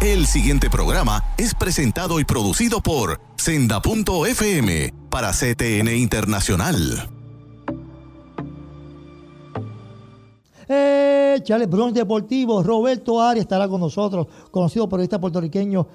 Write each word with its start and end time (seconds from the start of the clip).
El 0.00 0.26
siguiente 0.26 0.70
programa 0.70 1.24
es 1.36 1.56
presentado 1.56 2.20
y 2.20 2.24
producido 2.24 2.80
por 2.80 3.20
Senda.fm 3.34 4.94
para 5.10 5.32
CTN 5.32 5.88
Internacional. 5.96 7.10
Eh, 10.68 11.40
Chale, 11.42 11.66
Bronx 11.66 11.94
Deportivo, 11.94 12.62
Roberto 12.62 13.20
Arias 13.20 13.42
estará 13.42 13.66
con 13.66 13.80
nosotros, 13.80 14.28
conocido 14.52 14.88
periodista 14.88 15.20
puertorriqueño 15.20 15.88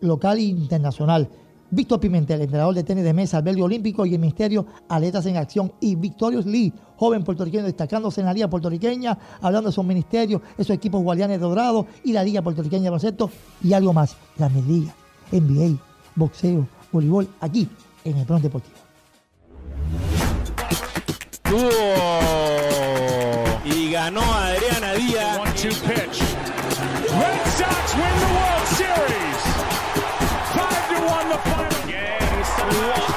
local 0.00 0.38
e 0.38 0.42
internacional. 0.42 1.30
Víctor 1.70 2.00
Pimentel, 2.00 2.40
entrenador 2.40 2.74
de 2.74 2.84
tenis 2.84 3.04
de 3.04 3.12
mesa, 3.12 3.38
albergue 3.38 3.62
olímpico 3.62 4.06
y 4.06 4.14
el 4.14 4.20
Ministerio 4.20 4.66
Atletas 4.88 5.26
en 5.26 5.36
Acción. 5.36 5.72
Y 5.80 5.96
Victorious 5.96 6.46
Lee, 6.46 6.72
joven 6.96 7.24
puertorriqueño 7.24 7.64
destacándose 7.64 8.20
en 8.20 8.26
la 8.26 8.32
Liga 8.32 8.48
Puertorriqueña, 8.48 9.18
hablando 9.40 9.70
de 9.70 9.74
sus 9.74 9.84
ministerios, 9.84 10.40
esos 10.56 10.74
equipos 10.76 11.02
guardianes 11.02 11.40
dorados 11.40 11.86
y 12.04 12.12
la 12.12 12.22
Liga 12.22 12.42
Puertorriqueña 12.42 12.84
de 12.84 12.90
baloncesto 12.90 13.30
y 13.62 13.72
algo 13.72 13.92
más, 13.92 14.16
la 14.38 14.48
Liga, 14.48 14.94
NBA, 15.32 15.78
boxeo, 16.14 16.66
voleibol, 16.92 17.28
aquí 17.40 17.68
en 18.04 18.18
el 18.18 18.24
Bronx 18.24 18.42
Deportivo. 18.42 18.76
Y 23.64 23.90
ganó 23.90 24.20
Adriana 24.20 24.92
Díaz. 24.94 25.38
One 25.38 25.52
two 25.52 25.68
pitch. 25.86 26.20
Red 27.10 27.46
Sox 27.56 27.94
win 27.94 28.14
the 28.18 28.26
World 28.34 28.66
Series. 28.76 29.33
Five 31.34 31.42
to 31.42 31.50
one 31.50 31.68
the 31.68 31.74
final. 31.74 31.90
Yeah, 31.90 32.36
he's 32.36 33.13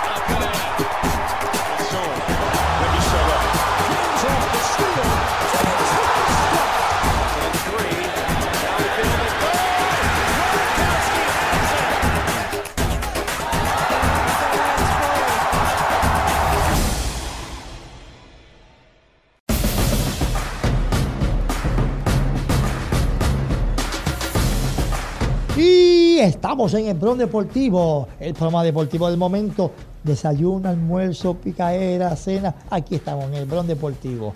estamos 26.48 26.74
en 26.76 26.88
el 26.88 26.98
Bron 26.98 27.18
Deportivo, 27.18 28.08
el 28.22 28.34
programa 28.34 28.64
deportivo 28.64 29.10
del 29.10 29.18
momento. 29.18 29.74
Desayuno, 30.02 30.70
almuerzo, 30.70 31.34
picaera, 31.34 32.16
cena. 32.16 32.56
Aquí 32.70 32.96
estamos 32.96 33.26
en 33.26 33.34
el 33.34 33.46
Bron 33.46 33.68
Deportivo. 33.68 34.32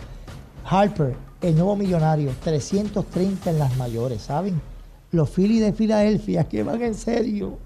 Harper, 0.66 1.16
el 1.40 1.56
nuevo 1.56 1.78
millonario, 1.78 2.34
330 2.44 3.52
en 3.52 3.60
las 3.60 3.78
mayores, 3.78 4.24
¿saben? 4.24 4.62
Los 5.12 5.30
Phillies 5.30 5.62
de 5.62 5.72
Filadelfia, 5.72 6.44
que 6.44 6.64
van 6.64 6.82
en 6.82 6.96
serio. 6.96 7.58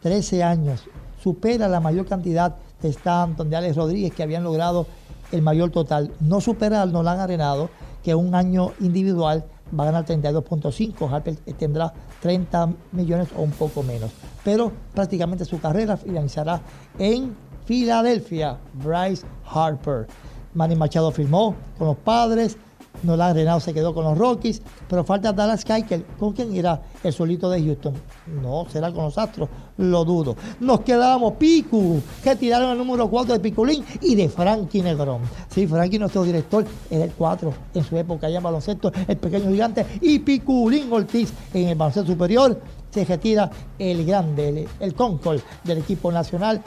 13 0.00 0.42
años. 0.42 0.84
Supera 1.22 1.68
la 1.68 1.80
mayor 1.80 2.06
cantidad 2.06 2.56
de 2.80 2.88
Stanton, 2.88 3.50
de 3.50 3.56
Alex 3.56 3.76
Rodríguez, 3.76 4.14
que 4.14 4.22
habían 4.22 4.42
logrado 4.42 4.86
el 5.32 5.42
mayor 5.42 5.70
total. 5.70 6.12
No 6.18 6.40
supera 6.40 6.80
al 6.80 6.92
Nolan 6.92 7.20
Arenado, 7.20 7.68
que 8.02 8.14
un 8.14 8.34
año 8.34 8.72
individual 8.80 9.44
va 9.78 9.84
a 9.84 9.86
ganar 9.86 10.04
32.5. 10.04 11.10
Harper 11.10 11.36
tendrá 11.58 11.92
30 12.20 12.72
millones 12.92 13.28
o 13.36 13.42
un 13.42 13.50
poco 13.50 13.82
menos. 13.82 14.10
Pero 14.44 14.72
prácticamente 14.94 15.44
su 15.44 15.60
carrera 15.60 15.96
finalizará 15.96 16.60
en 16.98 17.34
Filadelfia. 17.64 18.58
Bryce 18.74 19.24
Harper. 19.46 20.06
Manny 20.54 20.76
Machado 20.76 21.10
firmó 21.10 21.54
con 21.78 21.88
los 21.88 21.96
padres. 21.96 22.56
Nolan 23.02 23.34
Renado 23.34 23.60
se 23.60 23.74
quedó 23.74 23.94
con 23.94 24.04
los 24.04 24.16
Rockies. 24.16 24.62
Pero 24.88 25.04
falta 25.04 25.32
Dallas 25.32 25.64
Keuchel. 25.64 26.04
¿Con 26.18 26.32
quién 26.32 26.54
irá 26.54 26.80
el 27.02 27.12
solito 27.12 27.50
de 27.50 27.62
Houston? 27.62 27.94
No, 28.42 28.66
será 28.70 28.92
con 28.92 29.04
los 29.04 29.18
Astros. 29.18 29.48
Lo 29.78 30.04
dudo. 30.04 30.36
Nos 30.60 30.80
quedamos 30.80 31.34
Picu, 31.34 32.00
que 32.22 32.36
tiraron 32.36 32.72
el 32.72 32.78
número 32.78 33.08
4 33.08 33.34
de 33.34 33.40
Piculín 33.40 33.84
y 34.00 34.14
de 34.14 34.28
Frankie 34.28 34.82
Negrón. 34.82 35.22
Sí, 35.48 35.66
Frankie, 35.66 35.98
nuestro 35.98 36.22
director, 36.24 36.64
era 36.90 37.04
el 37.04 37.12
4 37.12 37.52
en 37.74 37.84
su 37.84 37.96
época 37.96 38.26
allá 38.26 38.38
en 38.38 38.42
baloncesto, 38.42 38.92
el 39.08 39.16
pequeño 39.16 39.50
gigante. 39.50 39.86
Y 40.00 40.18
Piculín 40.18 40.92
Ortiz 40.92 41.32
en 41.54 41.68
el 41.68 41.74
baloncesto 41.74 42.12
superior. 42.12 42.60
Se 42.90 43.04
retira 43.06 43.50
el 43.78 44.04
grande, 44.04 44.48
el, 44.50 44.68
el 44.78 44.94
Concord 44.94 45.40
del 45.64 45.78
equipo 45.78 46.12
nacional 46.12 46.62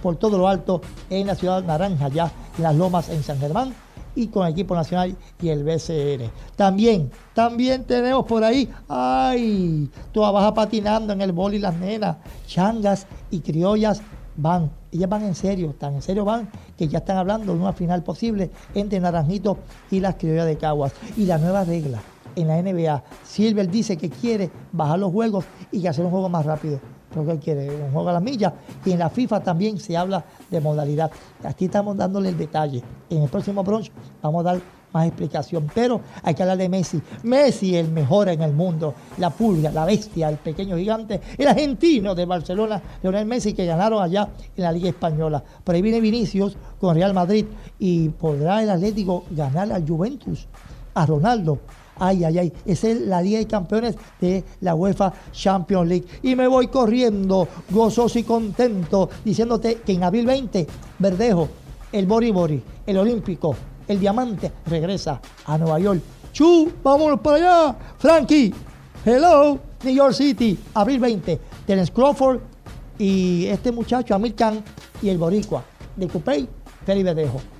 por 0.00 0.14
todo 0.14 0.38
lo 0.38 0.46
alto 0.46 0.80
en 1.10 1.26
la 1.26 1.34
ciudad 1.34 1.64
naranja, 1.64 2.08
ya 2.08 2.30
en 2.56 2.62
las 2.62 2.76
lomas 2.76 3.08
en 3.08 3.24
San 3.24 3.40
Germán 3.40 3.74
y 4.16 4.26
con 4.26 4.44
el 4.46 4.52
equipo 4.52 4.74
nacional 4.74 5.16
y 5.40 5.48
el 5.48 5.62
BCN. 5.62 6.30
También, 6.56 7.10
también 7.34 7.84
tenemos 7.84 8.26
por 8.26 8.42
ahí, 8.42 8.68
ay, 8.88 9.88
toda 10.10 10.32
baja 10.32 10.52
patinando 10.52 11.12
en 11.12 11.20
el 11.20 11.30
bol 11.30 11.54
y 11.54 11.60
las 11.60 11.76
nenas, 11.76 12.16
changas 12.46 13.06
y 13.30 13.40
criollas 13.40 14.02
van, 14.36 14.70
ellas 14.90 15.08
van 15.08 15.24
en 15.24 15.34
serio, 15.34 15.74
tan 15.78 15.94
en 15.94 16.02
serio 16.02 16.24
van 16.24 16.48
que 16.76 16.88
ya 16.88 16.98
están 16.98 17.18
hablando 17.18 17.52
de 17.52 17.60
una 17.60 17.72
final 17.72 18.02
posible 18.02 18.50
entre 18.74 18.98
Naranjito 18.98 19.58
y 19.90 20.00
las 20.00 20.16
criollas 20.16 20.46
de 20.46 20.56
Caguas. 20.56 20.92
Y 21.16 21.26
la 21.26 21.38
nueva 21.38 21.64
regla 21.64 22.00
en 22.34 22.48
la 22.48 22.62
NBA, 22.62 23.02
Silver 23.24 23.70
dice 23.70 23.96
que 23.96 24.10
quiere 24.10 24.50
bajar 24.72 24.98
los 24.98 25.12
juegos 25.12 25.44
y 25.72 25.80
que 25.80 25.88
hacer 25.88 26.04
un 26.04 26.10
juego 26.10 26.28
más 26.28 26.44
rápido. 26.44 26.80
Pero 27.16 27.32
que 27.32 27.38
quiere 27.38 27.70
un 27.70 27.92
juego 27.92 28.10
a 28.10 28.12
la 28.12 28.20
milla. 28.20 28.52
Y 28.84 28.92
en 28.92 28.98
la 28.98 29.08
FIFA 29.08 29.42
también 29.42 29.78
se 29.78 29.96
habla 29.96 30.22
de 30.50 30.60
modalidad. 30.60 31.10
Aquí 31.44 31.64
estamos 31.64 31.96
dándole 31.96 32.28
el 32.28 32.36
detalle. 32.36 32.82
En 33.08 33.22
el 33.22 33.30
próximo 33.30 33.64
brunch 33.64 33.90
vamos 34.20 34.40
a 34.40 34.52
dar 34.52 34.60
más 34.92 35.06
explicación. 35.06 35.66
Pero 35.74 36.02
hay 36.22 36.34
que 36.34 36.42
hablar 36.42 36.58
de 36.58 36.68
Messi. 36.68 37.00
Messi, 37.22 37.74
el 37.74 37.90
mejor 37.90 38.28
en 38.28 38.42
el 38.42 38.52
mundo. 38.52 38.92
La 39.16 39.30
pulga, 39.30 39.70
la 39.70 39.86
bestia, 39.86 40.28
el 40.28 40.36
pequeño 40.36 40.76
gigante. 40.76 41.22
El 41.38 41.48
argentino 41.48 42.14
de 42.14 42.26
Barcelona, 42.26 42.82
Leonel 43.02 43.24
Messi, 43.24 43.54
que 43.54 43.64
ganaron 43.64 44.02
allá 44.02 44.28
en 44.54 44.64
la 44.64 44.72
Liga 44.72 44.90
Española. 44.90 45.42
Por 45.64 45.74
ahí 45.74 45.80
viene 45.80 46.02
Vinicius 46.02 46.54
con 46.78 46.94
Real 46.94 47.14
Madrid. 47.14 47.46
Y 47.78 48.10
podrá 48.10 48.62
el 48.62 48.68
Atlético 48.68 49.24
ganar 49.30 49.72
al 49.72 49.88
Juventus, 49.88 50.46
a 50.92 51.06
Ronaldo. 51.06 51.60
Ay, 51.98 52.24
ay, 52.24 52.38
ay. 52.38 52.52
Es 52.64 52.84
la 52.84 53.22
Liga 53.22 53.38
de 53.38 53.46
Campeones 53.46 53.96
de 54.20 54.44
la 54.60 54.74
UEFA 54.74 55.12
Champions 55.32 55.88
League. 55.88 56.06
Y 56.22 56.34
me 56.34 56.46
voy 56.46 56.68
corriendo, 56.68 57.48
gozoso 57.70 58.18
y 58.18 58.22
contento, 58.22 59.08
diciéndote 59.24 59.76
que 59.76 59.92
en 59.92 60.04
abril 60.04 60.26
20, 60.26 60.66
Verdejo, 60.98 61.48
el 61.92 62.06
Bori 62.06 62.30
Bori, 62.30 62.62
el 62.86 62.98
Olímpico, 62.98 63.56
el 63.88 64.00
Diamante, 64.00 64.52
regresa 64.66 65.20
a 65.46 65.56
Nueva 65.58 65.78
York. 65.78 66.00
¡Chu! 66.32 66.70
¡Vámonos 66.82 67.20
para 67.20 67.36
allá! 67.36 67.76
Frankie, 67.98 68.52
hello, 69.04 69.58
New 69.84 69.94
York 69.94 70.12
City, 70.12 70.58
abril 70.74 71.00
20. 71.00 71.40
Terence 71.66 71.92
Crawford 71.92 72.40
y 72.98 73.46
este 73.46 73.72
muchacho, 73.72 74.14
Amir 74.14 74.34
Khan, 74.34 74.62
y 75.02 75.08
el 75.08 75.18
Boricua 75.18 75.64
de 75.96 76.08
Cupey, 76.08 76.48
Feli 76.84 77.02
Verdejo. 77.02 77.55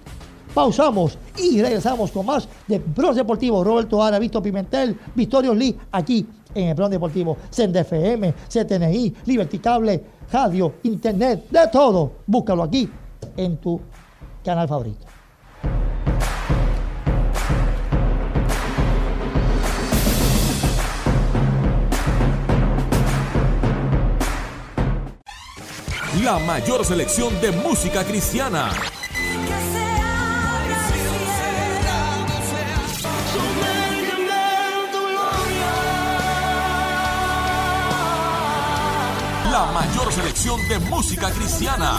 Pausamos 0.57 1.19
y 1.37 1.61
regresamos 1.61 2.11
con 2.11 2.25
más 2.25 2.49
de 2.67 2.79
Bronce 2.79 3.21
Deportivo. 3.21 3.63
Roberto 3.63 4.03
Ara, 4.03 4.19
Víctor 4.19 4.43
Pimentel, 4.43 4.99
Victorio 5.15 5.55
Lee, 5.55 5.77
aquí 5.93 6.27
en 6.55 6.69
el 6.69 6.75
Bronce 6.75 6.95
Deportivo. 6.95 7.37
Send 7.51 7.77
FM, 7.77 8.33
CTNI, 8.49 9.15
Liberty 9.27 9.59
Cable, 9.59 10.03
radio, 10.33 10.77
internet, 10.85 11.47
de 11.51 11.69
todo. 11.71 12.11
Búscalo 12.27 12.63
aquí 12.63 12.89
en 13.37 13.59
tu 13.59 13.79
canal 14.43 14.67
favorito. 14.67 15.05
La 26.25 26.39
mayor 26.39 26.83
selección 26.83 27.39
de 27.43 27.53
música 27.53 28.03
cristiana. 28.05 28.71
La 39.57 39.65
mayor 39.73 40.13
selección 40.13 40.61
de 40.69 40.79
música 40.81 41.31
cristiana. 41.31 41.99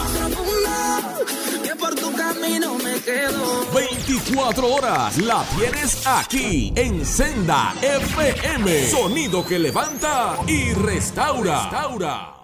que 1.64 1.74
por 1.74 1.92
tu 1.96 2.12
camino 2.14 2.76
me 2.76 3.00
quedo. 3.00 3.66
24 3.74 4.74
horas 4.74 5.18
la 5.18 5.44
tienes 5.56 6.06
aquí 6.06 6.72
en 6.76 7.04
Senda 7.04 7.74
FM. 7.82 8.86
Sonido 8.86 9.44
que 9.44 9.58
levanta 9.58 10.36
y 10.46 10.72
restaura. 10.72 11.62
restaura. 11.64 12.34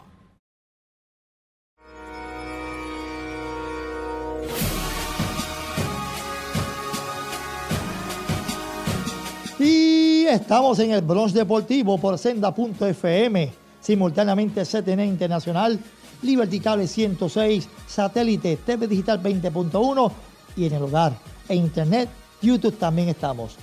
Y 9.60 10.26
estamos 10.26 10.80
en 10.80 10.90
el 10.90 11.02
Bronx 11.02 11.32
Deportivo 11.32 11.98
por 11.98 12.18
Senda.fm, 12.18 13.52
simultáneamente 13.84 14.64
CTN 14.64 15.04
Internacional, 15.04 15.78
Liberty 16.22 16.58
Cable 16.58 16.88
106, 16.88 17.68
Satélite, 17.86 18.56
TV 18.56 18.88
Digital 18.88 19.22
20.1 19.22 20.10
y 20.56 20.66
en 20.66 20.72
el 20.72 20.82
hogar 20.82 21.18
e 21.48 21.54
Internet, 21.54 22.08
YouTube 22.40 22.78
también 22.78 23.10
estamos. 23.10 23.56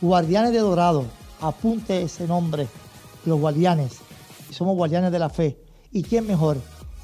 Guardianes 0.00 0.52
de 0.52 0.58
Dorado, 0.58 1.06
apunte 1.40 2.02
ese 2.02 2.26
nombre, 2.26 2.68
los 3.24 3.40
Guardianes. 3.40 3.98
somos 4.50 4.76
guardianes 4.76 5.10
de 5.10 5.18
la 5.18 5.30
fe. 5.30 5.56
¿Y 5.90 6.02
quién 6.02 6.26
mejor 6.26 6.58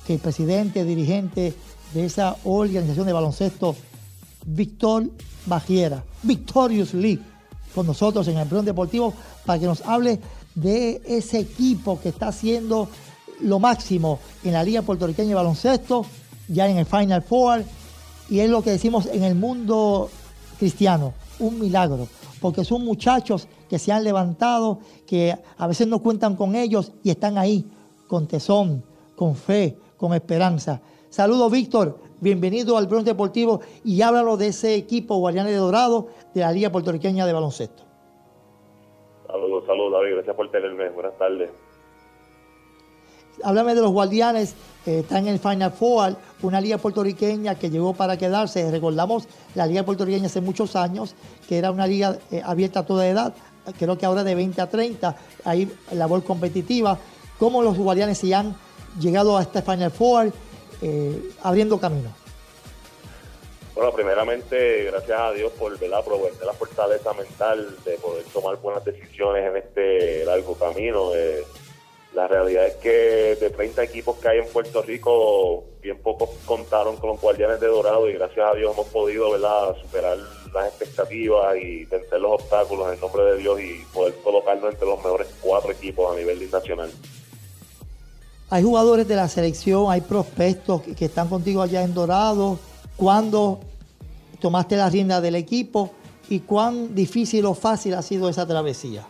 que 0.07 0.15
el 0.15 0.21
presidente, 0.21 0.85
dirigente 0.85 1.55
de 1.95 2.05
esa 2.05 2.37
organización 2.45 3.07
de 3.07 3.13
baloncesto, 3.13 3.77
Víctor 4.45 5.11
Bajiera, 5.47 6.05
Victorious 6.23 6.93
League, 6.93 7.23
con 7.75 7.87
nosotros 7.87 8.27
en 8.29 8.39
el 8.39 8.49
Plan 8.49 8.65
Deportivo 8.65 9.15
para 9.47 9.59
que 9.59 9.67
nos 9.67 9.83
hable 9.83 10.21
de 10.61 11.01
ese 11.07 11.39
equipo 11.39 12.01
que 12.01 12.09
está 12.09 12.29
haciendo 12.29 12.89
lo 13.41 13.59
máximo 13.59 14.19
en 14.43 14.53
la 14.53 14.65
Liga 14.65 14.83
Puertorriqueña 14.83 15.29
de 15.29 15.35
Baloncesto, 15.35 16.05
ya 16.49 16.69
en 16.69 16.79
el 16.79 16.87
Final 16.87 17.23
Four, 17.23 17.65
y 18.29 18.41
es 18.41 18.51
lo 18.51 18.63
que 18.63 18.71
decimos 18.71 19.07
en 19.07 19.23
el 19.23 19.35
mundo 19.35 20.11
cristiano, 20.59 21.15
un 21.39 21.61
milagro, 21.61 22.09
porque 22.41 22.65
son 22.65 22.85
muchachos 22.85 23.47
que 23.69 23.79
se 23.79 23.93
han 23.93 24.03
levantado, 24.03 24.81
que 25.07 25.37
a 25.57 25.67
veces 25.67 25.87
no 25.87 26.01
cuentan 26.01 26.35
con 26.35 26.57
ellos 26.57 26.93
y 27.03 27.11
están 27.11 27.39
ahí 27.39 27.65
con 28.07 28.27
tesón, 28.27 28.83
con 29.15 29.37
fe, 29.37 29.79
con 29.97 30.15
esperanza. 30.15 30.81
Saludos, 31.11 31.53
Víctor. 31.53 32.01
Bienvenido 32.21 32.77
al 32.77 32.89
Bronx 32.89 33.05
Deportivo 33.05 33.61
y 33.85 34.03
háblalo 34.03 34.37
de 34.37 34.49
ese 34.49 34.75
equipo 34.75 35.19
Guardianes 35.19 35.53
de 35.53 35.59
Dorado 35.59 36.09
de 36.35 36.41
la 36.41 36.51
Liga 36.51 36.73
Puertorriqueña 36.73 37.27
de 37.27 37.33
Baloncesto. 37.33 37.88
Saludos, 39.69 39.93
David. 39.93 40.15
Gracias 40.15 40.35
por 40.35 40.51
tenerme. 40.51 40.89
Buenas 40.89 41.19
tardes. 41.19 41.51
Háblame 43.45 43.75
de 43.75 43.83
los 43.83 43.93
Guardianes. 43.93 44.55
Eh, 44.87 45.01
está 45.01 45.19
en 45.19 45.29
el 45.29 45.39
Final 45.39 45.73
Four, 45.73 46.17
una 46.41 46.59
liga 46.59 46.79
puertorriqueña 46.79 47.55
que 47.57 47.69
llegó 47.69 47.93
para 47.93 48.17
quedarse. 48.17 48.71
Recordamos 48.71 49.29
la 49.55 49.67
liga 49.67 49.83
puertorriqueña 49.83 50.27
hace 50.27 50.41
muchos 50.41 50.75
años, 50.75 51.15
que 51.47 51.59
era 51.59 51.71
una 51.71 51.87
liga 51.87 52.19
eh, 52.31 52.41
abierta 52.43 52.81
a 52.81 52.87
toda 52.87 53.07
edad. 53.07 53.35
Creo 53.79 53.99
que 53.99 54.07
ahora 54.07 54.25
de 54.25 54.35
20 54.35 54.59
a 54.63 54.71
30, 54.71 55.17
hay 55.45 55.71
labor 55.93 56.25
competitiva. 56.25 56.99
¿Cómo 57.39 57.63
los 57.63 57.77
Guardianes 57.77 58.17
se 58.17 58.35
han 58.35 58.57
llegado 58.99 59.37
a 59.37 59.43
este 59.43 59.61
Final 59.61 59.91
Four? 59.91 60.33
eh, 60.81 61.31
abriendo 61.43 61.79
camino? 61.79 62.11
Bueno, 63.79 63.93
primeramente, 63.93 64.87
gracias 64.87 65.21
a 65.21 65.31
Dios 65.31 65.53
por 65.53 65.79
¿verdad? 65.79 66.05
proveerte 66.05 66.45
la 66.45 66.53
fortaleza 66.53 67.13
mental 67.13 67.77
de 67.85 67.93
poder 67.99 68.25
tomar 68.33 68.57
buenas 68.57 68.85
decisiones 68.85 69.49
en 69.49 69.57
este 69.57 70.25
largo 70.25 70.55
camino. 70.55 71.15
Eh, 71.15 71.45
la 72.13 72.27
realidad 72.27 72.67
es 72.67 72.75
que 72.75 73.37
de 73.41 73.51
30 73.51 73.85
equipos 73.85 74.17
que 74.17 74.31
hay 74.31 74.39
en 74.39 74.49
Puerto 74.49 74.83
Rico, 74.83 75.63
bien 75.81 75.97
pocos 76.03 76.29
contaron 76.45 76.97
con 76.97 77.11
los 77.11 77.21
guardianes 77.21 77.61
de 77.61 77.69
Dorado 77.69 78.11
y 78.11 78.15
gracias 78.15 78.51
a 78.51 78.57
Dios 78.57 78.73
hemos 78.75 78.89
podido 78.89 79.31
¿verdad? 79.31 79.77
superar 79.81 80.19
las 80.53 80.67
expectativas 80.71 81.57
y 81.59 81.85
vencer 81.85 82.21
los 82.21 82.33
obstáculos 82.33 82.93
en 82.93 82.99
nombre 82.99 83.23
de 83.27 83.37
Dios 83.37 83.61
y 83.61 83.85
poder 83.95 84.13
colocarnos 84.25 84.73
entre 84.73 84.89
los 84.89 84.99
mejores 84.99 85.29
cuatro 85.41 85.71
equipos 85.71 86.13
a 86.13 86.19
nivel 86.19 86.51
nacional. 86.51 86.91
Hay 88.51 88.65
jugadores 88.65 89.07
de 89.07 89.15
la 89.15 89.29
selección, 89.29 89.89
hay 89.89 90.01
prospectos 90.01 90.83
que 90.83 91.05
están 91.05 91.29
contigo 91.29 91.63
allá 91.63 91.85
en 91.85 91.95
Dorado. 91.95 92.59
¿Cuándo 92.99 93.61
tomaste 94.41 94.75
la 94.75 94.91
rienda 94.91 95.21
del 95.21 95.37
equipo 95.37 95.93
y 96.29 96.41
cuán 96.41 96.97
difícil 96.97 97.47
o 97.47 97.55
fácil 97.55 97.95
ha 97.95 98.03
sido 98.03 98.29
esa 98.29 98.45
travesía? 98.45 99.07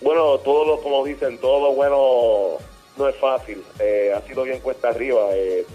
Bueno, 0.00 0.38
todo 0.38 0.64
lo, 0.64 0.80
como 0.80 1.04
dicen, 1.04 1.38
todo 1.38 1.60
lo 1.60 1.74
bueno 1.74 2.64
no 2.96 3.08
es 3.08 3.16
fácil. 3.16 3.64
Eh, 3.80 4.12
ha 4.16 4.24
sido 4.28 4.44
bien 4.44 4.60
cuesta 4.60 4.90
arriba. 4.90 5.30
Eh, 5.32 5.66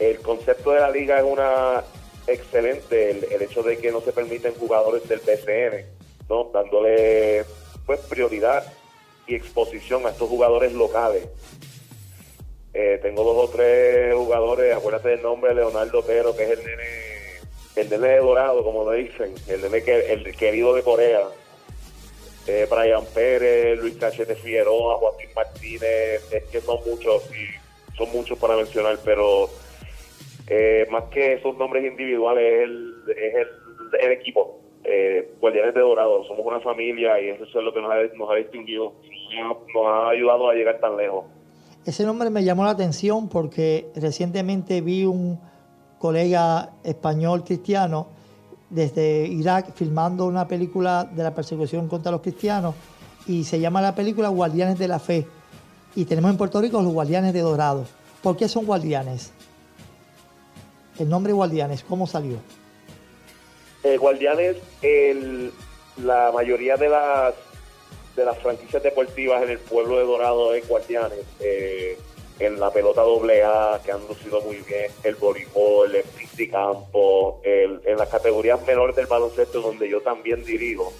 el 0.00 0.18
concepto 0.20 0.72
de 0.72 0.80
la 0.80 0.90
liga 0.90 1.20
es 1.20 1.24
una 1.24 1.84
excelente. 2.26 3.12
El, 3.12 3.40
hecho 3.40 3.62
de 3.62 3.78
que 3.78 3.92
no 3.92 4.00
se 4.00 4.10
permiten 4.10 4.54
jugadores 4.54 5.08
del 5.08 5.20
PCN, 5.20 5.86
¿no? 6.28 6.50
dándole 6.52 7.44
pues 7.86 8.00
prioridad 8.00 8.64
y 9.28 9.36
exposición 9.36 10.06
a 10.06 10.10
estos 10.10 10.28
jugadores 10.28 10.72
locales. 10.72 11.28
Eh, 12.74 12.98
tengo 13.00 13.22
dos 13.22 13.48
o 13.48 13.52
tres 13.52 14.12
jugadores, 14.14 14.74
acuérdate 14.74 15.10
del 15.10 15.22
nombre 15.22 15.54
Leonardo 15.54 16.02
Pero, 16.04 16.34
que 16.36 16.42
es 16.42 16.50
el 16.50 16.64
nene, 16.64 17.38
el 17.76 17.88
nene 17.88 18.08
de 18.08 18.18
Dorado, 18.18 18.64
como 18.64 18.90
le 18.90 19.04
dicen, 19.04 19.32
el 19.46 19.62
nene 19.62 19.82
que, 19.82 20.12
el 20.12 20.36
querido 20.36 20.74
de 20.74 20.82
Corea. 20.82 21.22
Eh, 22.46 22.66
Brian 22.70 23.04
Pérez, 23.14 23.78
Luis 23.78 23.96
Cachete 23.96 24.34
Figueroa, 24.34 24.96
Joaquín 24.96 25.30
Martínez, 25.34 26.30
es 26.30 26.44
que 26.50 26.60
son 26.60 26.78
muchos, 26.84 27.22
y 27.30 27.96
son 27.96 28.10
muchos 28.12 28.38
para 28.38 28.56
mencionar, 28.56 28.98
pero 29.02 29.48
eh, 30.48 30.86
más 30.90 31.04
que 31.04 31.34
esos 31.34 31.56
nombres 31.56 31.84
individuales 31.84 32.44
es 32.44 32.62
el, 32.64 33.04
es 33.16 33.34
el, 33.34 33.48
el 34.00 34.12
equipo. 34.12 34.60
Eh, 34.84 35.32
Guardianes 35.40 35.74
de 35.74 35.80
Dorado, 35.80 36.24
somos 36.24 36.44
una 36.44 36.60
familia 36.60 37.18
y 37.18 37.30
eso 37.30 37.44
es 37.44 37.54
lo 37.54 37.72
que 37.72 37.80
nos 37.80 38.30
ha 38.30 38.34
distinguido, 38.34 38.92
nos 39.74 39.86
ha 39.86 40.10
ayudado 40.10 40.50
a 40.50 40.54
llegar 40.54 40.78
tan 40.80 40.98
lejos. 40.98 41.24
Ese 41.86 42.04
nombre 42.04 42.30
me 42.30 42.42
llamó 42.42 42.64
la 42.64 42.70
atención 42.70 43.28
porque 43.28 43.90
recientemente 43.94 44.80
vi 44.80 45.04
un 45.04 45.38
colega 45.98 46.70
español 46.82 47.44
cristiano 47.44 48.08
desde 48.70 49.26
Irak 49.26 49.74
filmando 49.74 50.24
una 50.26 50.48
película 50.48 51.04
de 51.04 51.22
la 51.22 51.34
persecución 51.34 51.86
contra 51.88 52.10
los 52.10 52.22
cristianos 52.22 52.74
y 53.26 53.44
se 53.44 53.60
llama 53.60 53.82
la 53.82 53.94
película 53.94 54.28
Guardianes 54.28 54.78
de 54.78 54.88
la 54.88 54.98
Fe. 54.98 55.26
Y 55.94 56.06
tenemos 56.06 56.30
en 56.30 56.38
Puerto 56.38 56.60
Rico 56.60 56.80
los 56.80 56.92
Guardianes 56.92 57.34
de 57.34 57.40
Dorado. 57.40 57.84
¿Por 58.22 58.36
qué 58.36 58.48
son 58.48 58.64
guardianes? 58.64 59.32
El 60.98 61.08
nombre 61.10 61.32
Guardianes, 61.34 61.84
¿cómo 61.84 62.06
salió? 62.06 62.38
Eh, 63.82 63.98
Guardianes, 63.98 64.56
la 65.98 66.32
mayoría 66.32 66.76
de 66.76 66.88
las 66.88 67.34
de 68.16 68.24
las 68.24 68.38
franquicias 68.38 68.82
deportivas 68.82 69.42
en 69.42 69.50
el 69.50 69.58
pueblo 69.58 69.98
de 69.98 70.04
Dorado 70.04 70.54
es 70.54 70.66
Guardianes. 70.68 71.24
Eh, 71.40 71.98
en 72.38 72.58
la 72.58 72.72
pelota 72.72 73.02
doble 73.02 73.42
A, 73.44 73.80
que 73.84 73.92
han 73.92 74.06
lucido 74.08 74.40
muy 74.40 74.56
bien, 74.56 74.90
el 75.04 75.14
voleibol, 75.14 75.94
el 75.94 76.50
campo, 76.50 77.40
el, 77.44 77.80
en 77.84 77.96
las 77.96 78.08
categorías 78.08 78.64
menores 78.66 78.96
del 78.96 79.06
baloncesto, 79.06 79.60
donde 79.60 79.88
yo 79.88 80.00
también 80.00 80.44
dirijo, 80.44 80.92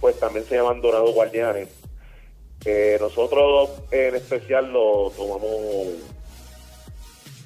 pues 0.00 0.18
también 0.20 0.44
se 0.44 0.56
llaman 0.56 0.80
Dorado 0.80 1.12
Guardianes. 1.12 1.68
Eh, 2.64 2.96
nosotros 3.00 3.70
en 3.90 4.14
especial 4.16 4.72
lo 4.72 5.12
tomamos, 5.16 5.88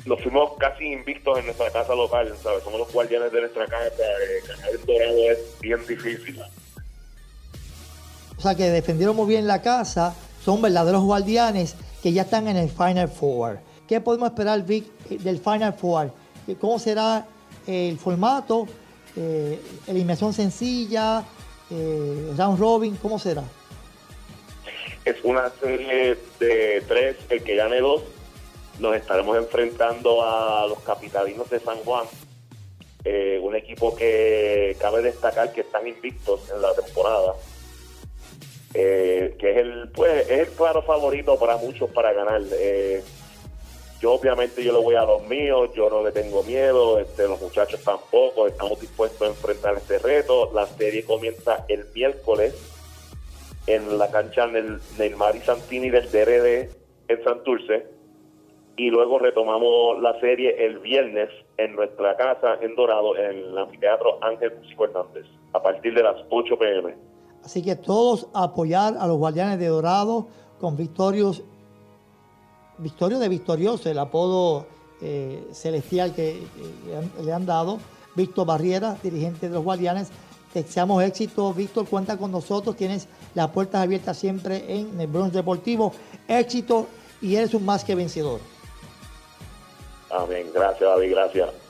lo 0.04 0.16
fuimos 0.18 0.52
casi 0.58 0.92
invictos 0.92 1.38
en 1.38 1.46
nuestra 1.46 1.70
casa 1.70 1.94
local, 1.94 2.34
¿sabes? 2.42 2.62
Somos 2.64 2.80
los 2.80 2.92
guardianes 2.92 3.32
de 3.32 3.40
nuestra 3.40 3.66
casa, 3.66 4.02
eh, 4.02 4.42
ganar 4.46 4.70
el 4.70 4.84
Dorado 4.84 5.30
es 5.30 5.60
bien 5.60 5.86
difícil. 5.86 6.42
O 8.42 8.44
sea 8.44 8.56
que 8.56 8.70
defendieron 8.70 9.14
muy 9.14 9.28
bien 9.28 9.46
la 9.46 9.62
casa, 9.62 10.16
son 10.44 10.60
verdaderos 10.60 11.04
guardianes 11.04 11.76
que 12.02 12.12
ya 12.12 12.22
están 12.22 12.48
en 12.48 12.56
el 12.56 12.70
Final 12.70 13.06
Four. 13.06 13.60
¿Qué 13.86 14.00
podemos 14.00 14.30
esperar, 14.30 14.60
Vic, 14.66 14.84
eh, 15.08 15.18
del 15.18 15.38
Final 15.38 15.74
Four? 15.74 16.10
Eh, 16.48 16.56
¿Cómo 16.60 16.80
será 16.80 17.24
el 17.68 17.96
formato? 18.00 18.66
Eh, 19.14 19.60
eliminación 19.86 20.32
sencilla, 20.32 21.22
eh, 21.70 22.32
round 22.36 22.58
robin, 22.58 22.96
¿cómo 22.96 23.16
será? 23.16 23.44
Es 25.04 25.22
una 25.22 25.48
serie 25.60 26.18
de 26.40 26.82
tres, 26.88 27.18
el 27.28 27.44
que 27.44 27.54
gane 27.54 27.78
dos, 27.78 28.02
nos 28.80 28.96
estaremos 28.96 29.36
enfrentando 29.36 30.20
a 30.20 30.66
los 30.66 30.80
capitalinos 30.80 31.48
de 31.48 31.60
San 31.60 31.78
Juan, 31.84 32.06
eh, 33.04 33.38
un 33.40 33.54
equipo 33.54 33.94
que 33.94 34.76
cabe 34.80 35.00
destacar 35.00 35.52
que 35.52 35.60
están 35.60 35.86
invictos 35.86 36.40
en 36.52 36.60
la 36.60 36.74
temporada, 36.74 37.34
eh, 38.74 39.36
que 39.38 39.50
es 39.50 39.56
el 39.58 39.90
pues 39.94 40.28
es 40.30 40.48
el 40.48 40.54
claro 40.54 40.82
favorito 40.82 41.38
para 41.38 41.56
muchos 41.56 41.90
para 41.90 42.12
ganar. 42.12 42.40
Eh, 42.52 43.02
yo 44.00 44.12
obviamente 44.14 44.64
yo 44.64 44.72
le 44.72 44.80
voy 44.80 44.96
a 44.96 45.04
los 45.04 45.26
míos, 45.28 45.70
yo 45.74 45.88
no 45.88 46.02
le 46.02 46.10
tengo 46.10 46.42
miedo, 46.42 46.98
este, 46.98 47.28
los 47.28 47.40
muchachos 47.40 47.80
tampoco, 47.84 48.48
estamos 48.48 48.80
dispuestos 48.80 49.22
a 49.22 49.30
enfrentar 49.30 49.76
este 49.76 49.98
reto. 49.98 50.50
La 50.52 50.66
serie 50.66 51.04
comienza 51.04 51.64
el 51.68 51.86
miércoles 51.94 52.54
en 53.68 53.98
la 53.98 54.10
cancha 54.10 54.48
del 54.48 54.80
Neymar 54.98 55.36
y 55.36 55.40
Santini 55.40 55.90
del 55.90 56.10
DRD 56.10 56.68
en 57.08 57.24
Santurce 57.24 57.86
y 58.76 58.90
luego 58.90 59.18
retomamos 59.18 60.00
la 60.00 60.18
serie 60.18 60.64
el 60.64 60.78
viernes 60.78 61.28
en 61.58 61.76
nuestra 61.76 62.16
casa 62.16 62.58
en 62.60 62.74
Dorado 62.74 63.16
en 63.16 63.38
el 63.38 63.58
anfiteatro 63.58 64.18
Ángel 64.20 64.52
Músico 64.58 64.86
Hernández 64.86 65.26
a 65.52 65.62
partir 65.62 65.94
de 65.94 66.02
las 66.02 66.16
8 66.30 66.58
pm. 66.58 67.11
Así 67.44 67.62
que 67.62 67.76
todos 67.76 68.26
apoyar 68.32 68.96
a 68.98 69.06
los 69.06 69.18
guardianes 69.18 69.58
de 69.58 69.66
Dorado 69.66 70.26
con 70.60 70.76
Victorios, 70.76 71.42
Victorio 72.78 73.18
de 73.18 73.28
Victorioso, 73.28 73.90
el 73.90 73.98
apodo 73.98 74.66
eh, 75.00 75.48
celestial 75.52 76.14
que 76.14 76.40
le, 76.86 76.96
han, 76.96 77.12
le 77.24 77.32
han 77.32 77.46
dado. 77.46 77.78
Víctor 78.14 78.46
Barriera, 78.46 78.96
dirigente 79.02 79.48
de 79.48 79.54
los 79.54 79.64
guardianes. 79.64 80.08
Te 80.52 80.62
deseamos 80.62 81.02
éxito, 81.02 81.52
Víctor, 81.54 81.86
cuenta 81.86 82.18
con 82.18 82.30
nosotros, 82.30 82.76
tienes 82.76 83.08
las 83.34 83.48
puertas 83.50 83.82
abiertas 83.82 84.18
siempre 84.18 84.64
en 84.68 85.00
el 85.00 85.06
Bronx 85.06 85.32
Deportivo. 85.32 85.92
Éxito 86.28 86.86
y 87.22 87.36
eres 87.36 87.54
un 87.54 87.64
más 87.64 87.84
que 87.84 87.94
vencedor. 87.94 88.40
Amén. 90.10 90.50
Gracias, 90.52 90.88
David. 90.88 91.10
Gracias. 91.10 91.61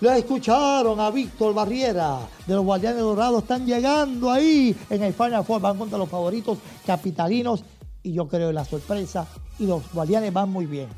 Lo 0.00 0.10
escucharon 0.12 0.98
a 0.98 1.10
Víctor 1.10 1.52
Barriera 1.52 2.20
de 2.46 2.54
los 2.54 2.64
Guardianes 2.64 3.02
Dorados. 3.02 3.42
Están 3.42 3.66
llegando 3.66 4.30
ahí 4.30 4.74
en 4.88 5.02
el 5.02 5.12
Final 5.12 5.44
Four. 5.44 5.60
Van 5.60 5.76
contra 5.76 5.98
los 5.98 6.08
favoritos 6.08 6.56
capitalinos 6.86 7.62
y 8.02 8.14
yo 8.14 8.26
creo 8.26 8.48
en 8.48 8.54
la 8.54 8.64
sorpresa. 8.64 9.26
Y 9.58 9.66
los 9.66 9.82
Guardianes 9.92 10.32
van 10.32 10.48
muy 10.48 10.64
bien. 10.64 10.88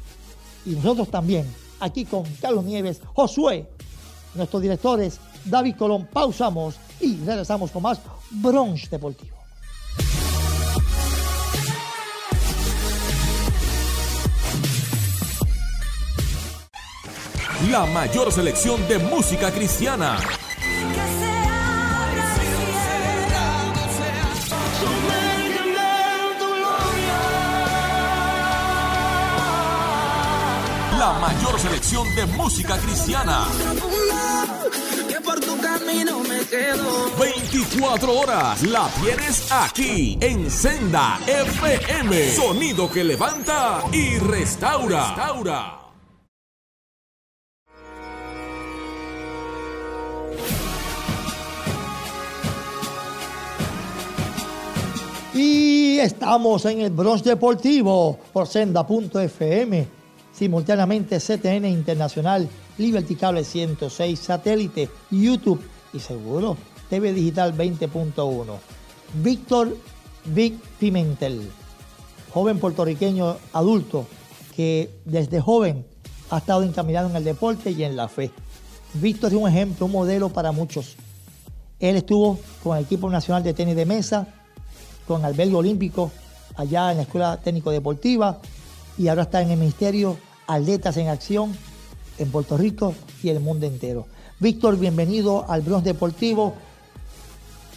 Y 0.64 0.70
nosotros 0.70 1.08
también, 1.08 1.52
aquí 1.80 2.04
con 2.04 2.22
Carlos 2.40 2.64
Nieves, 2.64 3.00
Josué, 3.12 3.68
nuestros 4.36 4.62
directores, 4.62 5.18
David 5.46 5.74
Colón. 5.76 6.08
Pausamos 6.12 6.76
y 7.00 7.16
regresamos 7.24 7.72
con 7.72 7.82
más 7.82 8.00
Bronx 8.30 8.88
Deportivo. 8.88 9.41
La 17.72 17.86
mayor 17.86 18.30
selección 18.30 18.86
de 18.86 18.98
música 18.98 19.50
cristiana. 19.50 20.18
La 30.98 31.12
mayor 31.14 31.58
selección 31.58 32.14
de 32.14 32.26
música 32.26 32.76
cristiana. 32.76 33.46
Que 35.08 35.18
por 35.22 35.40
tu 35.40 35.58
camino 35.58 36.20
me 36.24 36.40
quedo. 36.40 37.10
24 37.18 38.18
horas 38.18 38.62
la 38.64 38.86
tienes 39.02 39.50
aquí 39.50 40.18
en 40.20 40.50
Senda 40.50 41.18
FM. 41.26 42.36
Sonido 42.36 42.90
que 42.90 43.02
levanta 43.02 43.82
y 43.92 44.18
restaura. 44.18 45.14
restaura. 45.14 45.81
Y 55.34 55.98
estamos 55.98 56.66
en 56.66 56.82
el 56.82 56.90
Bronx 56.90 57.24
Deportivo 57.24 58.18
por 58.34 58.46
senda.fm, 58.46 59.88
simultáneamente 60.30 61.18
CTN 61.18 61.64
Internacional, 61.64 62.46
Liberty 62.76 63.14
Cable 63.14 63.42
106, 63.42 64.18
satélite, 64.18 64.90
YouTube 65.10 65.62
y 65.94 66.00
seguro 66.00 66.58
TV 66.90 67.14
Digital 67.14 67.56
20.1. 67.56 68.44
Víctor 69.22 69.74
Vic 70.26 70.54
Pimentel, 70.78 71.50
joven 72.34 72.58
puertorriqueño 72.58 73.38
adulto 73.54 74.06
que 74.54 74.90
desde 75.06 75.40
joven 75.40 75.86
ha 76.28 76.38
estado 76.38 76.62
encaminado 76.62 77.08
en 77.08 77.16
el 77.16 77.24
deporte 77.24 77.70
y 77.70 77.84
en 77.84 77.96
la 77.96 78.08
fe. 78.08 78.30
Víctor 78.92 79.32
es 79.32 79.38
un 79.38 79.48
ejemplo, 79.48 79.86
un 79.86 79.92
modelo 79.92 80.28
para 80.28 80.52
muchos. 80.52 80.96
Él 81.80 81.96
estuvo 81.96 82.38
con 82.62 82.76
el 82.76 82.84
equipo 82.84 83.08
nacional 83.08 83.42
de 83.42 83.54
tenis 83.54 83.76
de 83.76 83.86
mesa, 83.86 84.28
con 85.06 85.24
albergue 85.24 85.54
olímpico 85.54 86.10
allá 86.56 86.90
en 86.90 86.98
la 86.98 87.02
Escuela 87.04 87.40
Técnico 87.42 87.70
Deportiva 87.70 88.40
y 88.98 89.08
ahora 89.08 89.22
está 89.22 89.42
en 89.42 89.50
el 89.50 89.58
Ministerio 89.58 90.16
Atletas 90.46 90.96
en 90.96 91.08
Acción 91.08 91.56
en 92.18 92.30
Puerto 92.30 92.56
Rico 92.56 92.94
y 93.22 93.30
el 93.30 93.40
mundo 93.40 93.66
entero. 93.66 94.06
Víctor, 94.38 94.78
bienvenido 94.78 95.44
al 95.48 95.62
Bronx 95.62 95.84
Deportivo. 95.84 96.54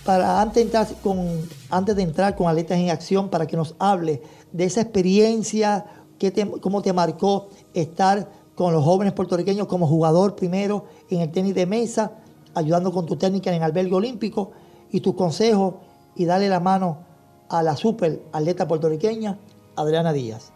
Para 0.03 0.39
antes 0.39 0.55
de, 0.55 0.62
entrar 0.62 0.88
con, 1.01 1.50
antes 1.70 1.96
de 1.96 2.03
entrar 2.03 2.36
con 2.36 2.48
Atletas 2.48 2.77
en 2.77 2.89
Acción, 2.89 3.29
para 3.29 3.48
que 3.48 3.58
nos 3.58 3.75
hable 3.79 4.22
de 4.51 4.65
esa 4.65 4.82
experiencia, 4.82 5.86
que 6.20 6.32
te, 6.32 6.48
cómo 6.48 6.82
te 6.82 6.94
marcó 6.94 7.50
estar 7.74 8.29
con 8.55 8.72
los 8.74 8.84
jóvenes 8.84 9.13
puertorriqueños 9.13 9.67
como 9.67 9.88
jugador 9.88 10.36
primero 10.36 10.86
en 11.10 11.22
el 11.22 11.32
tenis 11.32 11.55
de 11.55 11.65
mesa, 11.65 12.12
ayudando 12.53 12.91
con 12.91 13.05
tu 13.05 13.15
técnica 13.15 13.50
en 13.50 13.58
el 13.58 13.63
albergue 13.63 13.96
olímpico 13.96 14.51
y 14.91 15.01
tus 15.01 15.15
consejos 15.15 15.75
y 16.15 16.25
darle 16.25 16.50
la 16.50 16.60
mano 16.60 17.04
a 17.49 17.63
la 17.63 17.75
super 17.75 18.19
atleta 18.33 18.67
puertorriqueña 18.67 19.37
Adriana 19.75 20.13
Díaz. 20.13 20.51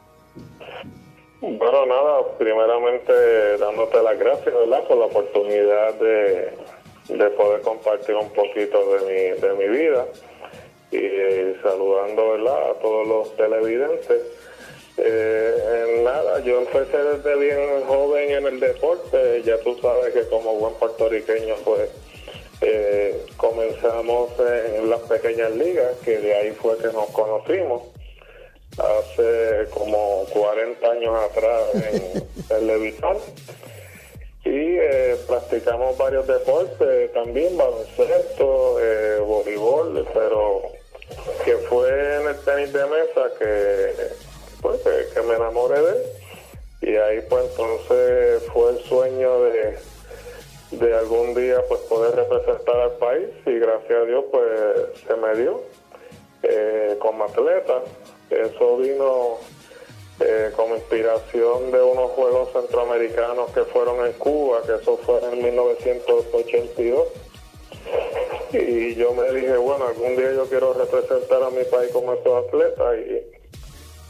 Bueno, 1.42 1.86
nada, 1.86 2.38
primeramente 2.38 3.58
dándote 3.58 4.04
las 4.04 4.20
gracias, 4.20 4.54
¿verdad?, 4.54 4.84
por 4.88 4.98
la 4.98 5.06
oportunidad 5.06 5.94
de, 5.96 6.54
de 7.08 7.30
poder 7.30 7.62
compartir 7.62 8.16
un 8.16 8.30
poquito 8.30 8.78
de 8.94 9.00
mi, 9.06 9.40
de 9.40 9.54
mi 9.56 9.78
vida 9.78 10.06
y 10.92 10.98
eh, 10.98 11.56
saludando, 11.64 12.32
¿verdad?, 12.32 12.72
a 12.72 12.74
todos 12.82 13.08
los 13.08 13.36
televidentes. 13.38 14.22
Eh, 14.98 16.02
nada, 16.04 16.42
yo 16.42 16.60
empecé 16.60 16.98
desde 16.98 17.36
bien 17.38 17.86
joven 17.88 18.32
en 18.32 18.46
el 18.46 18.60
deporte, 18.60 19.42
ya 19.44 19.58
tú 19.62 19.78
sabes 19.82 20.14
que 20.14 20.28
como 20.28 20.56
buen 20.56 20.74
puertorriqueño, 20.74 21.56
pues 21.64 21.90
eh, 22.62 23.26
comenzamos 23.38 24.32
en 24.40 24.90
las 24.90 25.00
pequeñas 25.02 25.52
ligas, 25.52 25.96
que 26.04 26.18
de 26.18 26.36
ahí 26.36 26.52
fue 26.52 26.78
que 26.78 26.88
nos 26.88 27.10
conocimos 27.12 27.84
hace 28.78 29.68
como 29.72 30.26
40 30.34 30.92
años 30.92 31.16
atrás 31.24 31.62
en 31.74 32.24
el 32.58 32.68
Levitón. 32.68 33.18
Y 34.46 34.78
eh, 34.78 35.18
practicamos 35.28 35.98
varios 35.98 36.26
deportes 36.26 37.14
también, 37.14 37.58
baloncesto, 37.58 38.78
eh, 38.82 39.20
voleibol, 39.20 40.08
pero 40.14 40.64
que 41.46 41.58
fue 41.70 41.90
en 41.90 42.28
el 42.28 42.40
tenis 42.40 42.74
de 42.74 42.86
mesa 42.86 43.32
que, 43.38 43.94
pues, 44.62 44.82
que, 44.82 45.14
que 45.14 45.22
me 45.28 45.36
enamoré 45.36 45.82
de 45.82 45.92
él. 45.92 45.98
Y 46.82 46.96
ahí 46.96 47.20
pues 47.30 47.46
entonces 47.52 48.44
fue 48.54 48.72
el 48.72 48.80
sueño 48.86 49.42
de, 49.42 49.78
de 50.72 50.96
algún 50.96 51.34
día 51.34 51.64
pues 51.68 51.82
poder 51.82 52.16
representar 52.16 52.76
al 52.80 52.92
país 52.94 53.28
y 53.46 53.58
gracias 53.58 53.92
a 53.92 54.06
Dios 54.06 54.26
pues 54.32 54.46
se 55.08 55.16
me 55.16 55.36
dio 55.36 55.62
eh, 56.44 56.96
como 57.00 57.24
atleta. 57.24 57.82
Eso 58.30 58.78
vino 58.78 59.38
eh, 60.20 60.52
como 60.56 60.76
inspiración 60.76 61.72
de 61.72 61.82
unos 61.82 62.12
Juegos 62.12 62.52
Centroamericanos 62.54 63.52
que 63.52 63.64
fueron 63.64 64.06
en 64.06 64.14
Cuba, 64.14 64.62
que 64.66 64.76
eso 64.76 64.98
fue 64.98 65.20
en 65.32 65.42
1982. 65.42 67.08
Y 68.52 68.96
yo 68.96 69.14
me 69.14 69.32
dije, 69.32 69.58
bueno, 69.58 69.88
algún 69.88 70.16
día 70.16 70.32
yo 70.34 70.46
quiero 70.46 70.74
representar 70.74 71.42
a 71.44 71.50
mi 71.50 71.64
país 71.64 71.92
como 71.92 72.14
estos 72.14 72.46
atletas 72.46 72.98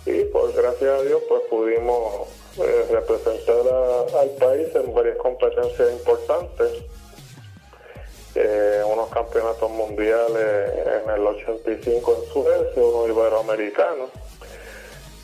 y, 0.06 0.12
y 0.12 0.25
pues 0.25 0.56
gracias 0.56 1.00
a 1.00 1.04
Dios 1.04 1.22
pues 1.28 1.42
pudimos 1.50 2.28
eh, 2.58 2.86
representar 2.91 3.56
a- 3.72 4.20
al 4.22 4.29
país 4.32 4.68
en 4.75 4.94
varias 4.94 5.18
competencias 5.18 5.91
importantes. 5.94 6.72
Eh, 8.36 8.82
unos 8.91 9.10
campeonatos 9.10 9.70
mundiales 9.72 10.72
en 11.03 11.10
el 11.10 11.25
85 11.27 12.15
en 12.24 12.32
Suecia, 12.34 12.84
unos 12.84 13.10
iberoamericanos. 13.10 14.10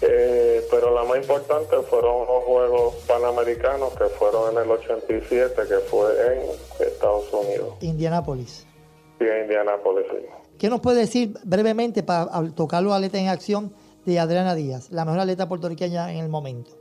Eh, 0.01 0.65
pero 0.69 0.93
la 0.93 1.03
más 1.05 1.17
importante 1.17 1.77
fueron 1.89 2.27
los 2.27 2.43
Juegos 2.43 2.95
Panamericanos 3.07 3.93
que 3.93 4.05
fueron 4.05 4.53
en 4.57 4.63
el 4.63 4.71
87, 4.71 5.53
que 5.67 5.75
fue 5.89 6.11
en 6.35 6.41
Estados 6.85 7.31
Unidos 7.31 7.75
Indianápolis. 7.81 8.65
y 9.19 9.23
en 9.23 9.43
Indianápolis. 9.43 10.05
sí. 10.11 10.25
¿Qué 10.59 10.69
nos 10.69 10.81
puede 10.81 10.99
decir 10.99 11.33
brevemente 11.43 12.03
para 12.03 12.29
tocar 12.55 12.83
los 12.83 12.93
atletas 12.93 13.21
en 13.21 13.27
acción 13.29 13.73
de 14.05 14.19
Adriana 14.19 14.53
Díaz, 14.55 14.89
la 14.91 15.05
mejor 15.05 15.21
atleta 15.21 15.47
puertorriqueña 15.47 16.11
en 16.11 16.17
el 16.19 16.29
momento? 16.29 16.71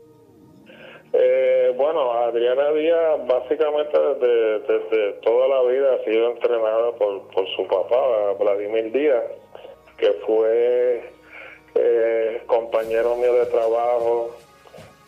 Bueno, 1.76 2.12
Adriana 2.12 2.70
Díaz 2.72 3.26
básicamente 3.26 3.98
desde, 3.98 5.12
toda 5.22 5.48
la 5.48 5.62
vida 5.62 5.94
ha 5.94 6.04
sido 6.04 6.30
entrenada 6.30 6.92
por, 6.92 7.22
por 7.28 7.48
su 7.56 7.66
papá, 7.66 8.32
Vladimir 8.38 8.92
Díaz, 8.92 9.24
que 9.96 10.12
fue 10.26 11.02
eh, 11.74 12.42
compañero 12.46 13.16
mío 13.16 13.34
de 13.34 13.46
trabajo 13.46 14.30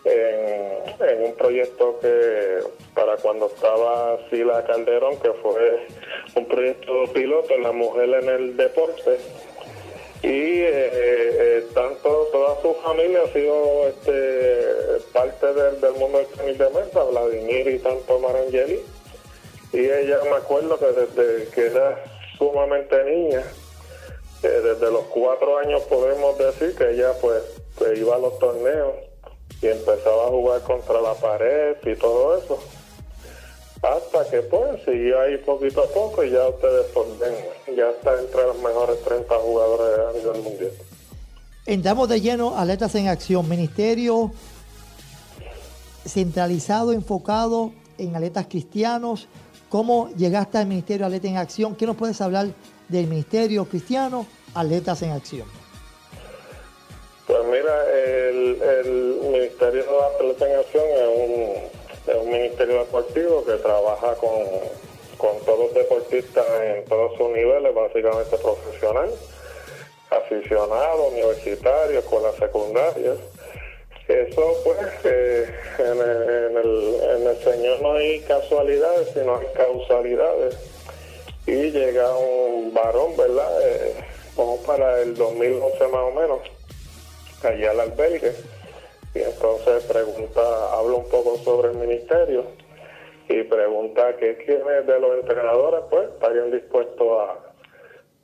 en, 0.04 1.08
en 1.08 1.24
un 1.24 1.34
proyecto 1.34 2.00
que 2.00 2.58
para 2.94 3.16
cuando 3.18 3.46
estaba 3.46 4.18
Sila 4.30 4.64
Calderón, 4.64 5.20
que 5.20 5.32
fue 5.34 5.86
un 6.34 6.46
proyecto 6.46 7.04
piloto, 7.12 7.56
la 7.58 7.72
mujer 7.72 8.08
en 8.22 8.28
el 8.28 8.56
deporte, 8.56 9.18
y 10.26 10.60
eh, 10.60 10.70
eh, 10.72 11.66
tanto 11.72 12.28
toda 12.32 12.60
su 12.60 12.74
familia 12.82 13.22
ha 13.22 13.32
sido 13.32 13.86
este 13.86 15.00
parte 15.12 15.46
del, 15.54 15.94
mundo 15.94 16.18
del 16.18 16.26
tenis 16.26 16.58
de 16.58 16.68
mesa, 16.70 17.04
Vladimir 17.04 17.68
y 17.68 17.78
tanto 17.78 18.18
Marangeli. 18.18 18.84
Y 19.72 19.78
ella 19.78 20.18
me 20.24 20.36
acuerdo 20.36 20.80
que 20.80 20.86
desde 20.86 21.48
que 21.50 21.66
era 21.66 22.02
sumamente 22.36 23.04
niña, 23.04 23.44
eh, 24.42 24.48
desde 24.48 24.90
los 24.90 25.04
cuatro 25.14 25.58
años 25.58 25.82
podemos 25.82 26.36
decir 26.38 26.74
que 26.74 26.90
ella 26.90 27.12
pues 27.20 27.44
iba 27.96 28.16
a 28.16 28.18
los 28.18 28.36
torneos 28.40 28.94
y 29.62 29.68
empezaba 29.68 30.24
a 30.24 30.28
jugar 30.30 30.60
contra 30.62 31.00
la 31.00 31.14
pared 31.14 31.76
y 31.84 31.94
todo 31.94 32.36
eso. 32.36 32.58
Hasta 33.82 34.30
que 34.30 34.42
pues 34.42 34.82
siguió 34.84 35.20
ahí 35.20 35.36
poquito 35.38 35.82
a 35.82 35.86
poco 35.88 36.24
y 36.24 36.30
ya 36.30 36.48
ustedes 36.48 36.86
pues, 36.94 37.06
ven, 37.18 37.76
ya 37.76 37.90
está 37.90 38.18
entre 38.18 38.42
los 38.42 38.58
mejores 38.58 39.02
30 39.02 39.34
jugadores 39.34 39.98
a 39.98 40.18
nivel 40.18 40.42
mundial. 40.42 40.72
Entramos 41.66 42.08
de 42.08 42.20
lleno, 42.20 42.56
atletas 42.56 42.94
en 42.94 43.08
acción, 43.08 43.48
ministerio 43.48 44.30
centralizado, 46.06 46.92
enfocado 46.92 47.72
en 47.98 48.14
Atletas 48.14 48.46
Cristianos. 48.48 49.28
¿Cómo 49.68 50.10
llegaste 50.16 50.58
al 50.58 50.66
Ministerio 50.66 51.06
Atleta 51.06 51.28
en 51.28 51.36
Acción? 51.36 51.74
¿Qué 51.74 51.86
nos 51.86 51.96
puedes 51.96 52.20
hablar 52.20 52.46
del 52.88 53.06
Ministerio 53.08 53.64
Cristiano 53.64 54.26
Atletas 54.54 55.02
en 55.02 55.10
Acción? 55.10 55.48
Pues 57.26 57.40
mira, 57.46 57.92
el, 57.92 58.62
el 58.62 59.18
Ministerio 59.32 59.82
de 59.82 60.14
Atleta 60.14 60.48
en 60.48 60.60
Acción 60.60 60.84
es 60.94 61.08
un, 61.18 61.75
es 62.06 62.14
un 62.14 62.30
ministerio 62.30 62.78
deportivo 62.78 63.44
que 63.44 63.54
trabaja 63.54 64.14
con, 64.14 64.38
con 65.16 65.38
todos 65.44 65.58
los 65.66 65.74
deportistas 65.74 66.46
en 66.62 66.84
todos 66.84 67.16
sus 67.16 67.30
niveles, 67.30 67.74
básicamente 67.74 68.36
profesional, 68.38 69.10
aficionado, 70.10 71.08
universitario, 71.08 71.98
escuelas 71.98 72.34
secundarias. 72.36 73.18
Eso, 74.06 74.54
pues, 74.62 74.78
eh, 75.04 75.52
en, 75.78 75.98
el, 75.98 77.00
en, 77.02 77.26
el, 77.26 77.36
Señor 77.42 77.82
no 77.82 77.94
hay 77.94 78.20
casualidades, 78.20 79.08
sino 79.12 79.36
hay 79.36 79.46
causalidades. 79.54 80.56
Y 81.44 81.70
llega 81.70 82.16
un 82.16 82.72
varón, 82.72 83.16
¿verdad? 83.16 83.50
Eh, 83.62 83.94
como 84.36 84.58
para 84.62 85.00
el 85.00 85.14
2011 85.16 85.88
más 85.88 86.02
o 86.02 86.10
menos, 86.12 86.38
allá 87.42 87.70
al 87.72 87.80
albergue. 87.80 88.32
Y 89.16 89.22
entonces 89.22 89.84
pregunta, 89.84 90.40
habla 90.74 90.96
un 90.96 91.08
poco 91.08 91.36
sobre 91.38 91.70
el 91.70 91.78
ministerio 91.78 92.44
y 93.28 93.42
pregunta 93.44 94.14
que 94.16 94.36
quiénes 94.36 94.86
de 94.86 95.00
los 95.00 95.20
entrenadores, 95.20 95.80
pues, 95.90 96.08
estarían 96.10 96.50
dispuestos 96.50 97.08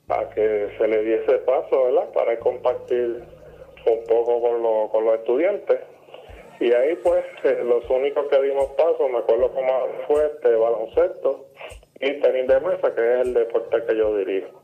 a, 0.09 0.13
a 0.19 0.29
que 0.29 0.69
se 0.77 0.87
le 0.87 1.01
diese 1.03 1.39
paso, 1.39 1.85
¿verdad? 1.85 2.09
Para 2.13 2.37
compartir 2.39 3.23
un 3.85 4.03
poco 4.07 4.41
con, 4.41 4.61
lo- 4.63 4.89
con 4.91 5.05
los 5.05 5.15
estudiantes. 5.15 5.79
Y 6.59 6.71
ahí 6.71 6.95
pues 6.97 7.25
eh, 7.43 7.61
los 7.65 7.89
únicos 7.89 8.27
que 8.29 8.41
dimos 8.41 8.67
paso, 8.77 9.09
me 9.09 9.17
acuerdo 9.17 9.51
cómo 9.51 9.87
fue 10.07 10.25
este 10.27 10.55
baloncesto 10.55 11.47
y 11.99 12.21
tenis 12.21 12.47
de 12.47 12.59
mesa, 12.61 12.93
que 12.95 13.13
es 13.13 13.19
el 13.27 13.33
deporte 13.33 13.83
que 13.85 13.97
yo 13.97 14.15
dirijo. 14.15 14.62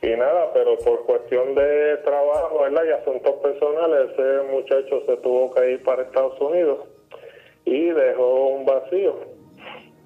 Y 0.00 0.08
nada, 0.10 0.52
pero 0.52 0.76
por 0.78 1.04
cuestión 1.06 1.54
de 1.56 1.96
trabajo, 1.98 2.60
¿verdad? 2.60 2.84
Y 2.84 2.90
asuntos 2.90 3.34
personales, 3.42 4.10
ese 4.12 4.42
muchacho 4.52 5.02
se 5.06 5.16
tuvo 5.16 5.52
que 5.52 5.72
ir 5.72 5.82
para 5.82 6.02
Estados 6.02 6.40
Unidos 6.40 6.78
y 7.64 7.90
dejó 7.90 8.48
un 8.48 8.64
vacío. 8.64 9.16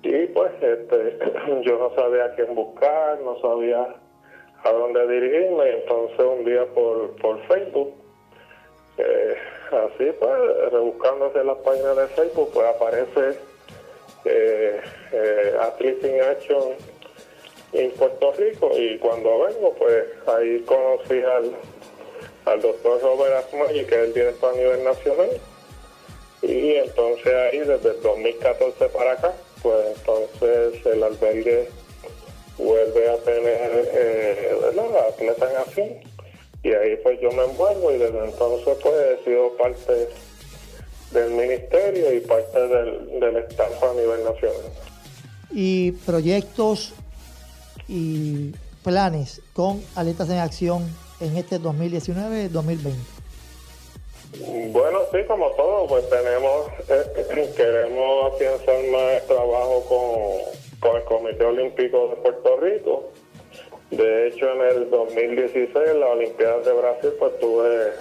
Y 0.03 0.27
pues 0.29 0.51
este, 0.63 1.19
yo 1.63 1.79
no 1.79 1.95
sabía 1.95 2.35
quién 2.35 2.55
buscar, 2.55 3.21
no 3.21 3.39
sabía 3.41 3.95
a 4.65 4.73
dónde 4.73 5.07
dirigirme. 5.07 5.71
Entonces 5.71 6.21
un 6.21 6.45
día 6.45 6.65
por, 6.75 7.15
por 7.17 7.39
Facebook, 7.47 7.93
eh, 8.97 9.37
así 9.71 10.11
pues, 10.19 10.73
rebuscándose 10.73 11.45
las 11.45 11.59
páginas 11.59 11.97
de 11.99 12.07
Facebook, 12.09 12.51
pues 12.55 12.67
aparece 12.67 13.39
eh, 14.25 14.81
eh, 15.13 15.57
Athletes 15.61 16.11
in 16.11 16.23
Action 16.23 16.92
en 17.73 17.91
Puerto 17.93 18.33
Rico. 18.33 18.71
Y 18.77 18.99
cuando 18.99 19.41
vengo, 19.41 19.75
pues 19.75 20.05
ahí 20.27 20.61
conocí 20.61 21.23
al, 21.23 21.53
al 22.45 22.61
doctor 22.61 23.01
Robert 23.03 23.47
Asmay, 23.47 23.87
que 23.87 23.95
es 23.95 24.03
el 24.03 24.15
director 24.15 24.55
a 24.55 24.57
nivel 24.57 24.85
nacional. 24.85 25.31
Y 26.43 26.75
entonces 26.75 27.33
ahí, 27.33 27.59
desde 27.59 27.91
el 27.91 28.03
2014 28.03 28.89
para 28.89 29.13
acá, 29.13 29.33
pues 29.63 29.97
entonces 29.97 30.87
el 30.87 31.03
albergue 31.03 31.69
vuelve 32.59 33.09
a 33.09 33.17
tener 33.19 33.91
eh, 33.93 34.57
¿verdad? 34.61 35.15
en 35.21 35.57
acción. 35.57 35.89
Y 36.65 36.73
ahí 36.73 36.97
pues 37.03 37.21
yo 37.21 37.31
me 37.33 37.45
envuelvo 37.45 37.93
y 37.93 37.99
desde 37.99 38.25
entonces 38.25 38.77
pues 38.83 38.95
he 38.95 39.25
sido 39.25 39.57
parte 39.57 40.09
del 41.11 41.31
ministerio 41.31 42.13
y 42.13 42.21
parte 42.21 42.59
del, 42.59 43.21
del 43.21 43.37
staff 43.37 43.83
a 43.83 43.95
nivel 43.95 44.25
nacional. 44.25 44.73
Y 45.51 45.93
proyectos 45.93 46.95
y 47.93 48.55
planes 48.83 49.43
con 49.53 49.83
Atletas 49.95 50.31
en 50.31 50.39
Acción 50.39 50.83
en 51.21 51.37
este 51.37 51.61
2019-2020. 51.61 52.95
Bueno, 54.73 55.01
sí, 55.13 55.19
como 55.29 55.51
todo, 55.51 55.87
pues 55.87 56.09
tenemos, 56.09 56.69
eh, 56.89 57.53
queremos 57.57 58.33
afianzar 58.33 58.83
más 58.91 59.27
trabajo 59.27 59.85
con, 59.89 60.81
con 60.81 60.97
el 60.97 61.05
Comité 61.05 61.45
Olímpico 61.45 62.09
de 62.09 62.17
Puerto 62.17 62.57
Rico. 62.57 63.11
De 63.91 64.29
hecho, 64.29 64.51
en 64.53 64.63
el 64.63 64.91
2016, 64.91 65.69
en 65.75 66.01
la 66.01 66.07
Olimpiada 66.07 66.61
de 66.61 66.73
Brasil, 66.73 67.11
pues 67.19 67.39
tuve 67.41 67.93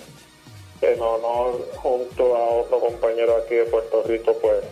en 0.82 1.02
honor 1.02 1.68
junto 1.76 2.36
a 2.38 2.50
otro 2.62 2.80
compañero 2.80 3.36
aquí 3.36 3.56
de 3.56 3.66
Puerto 3.66 4.04
Rico, 4.04 4.34
pues 4.42 4.64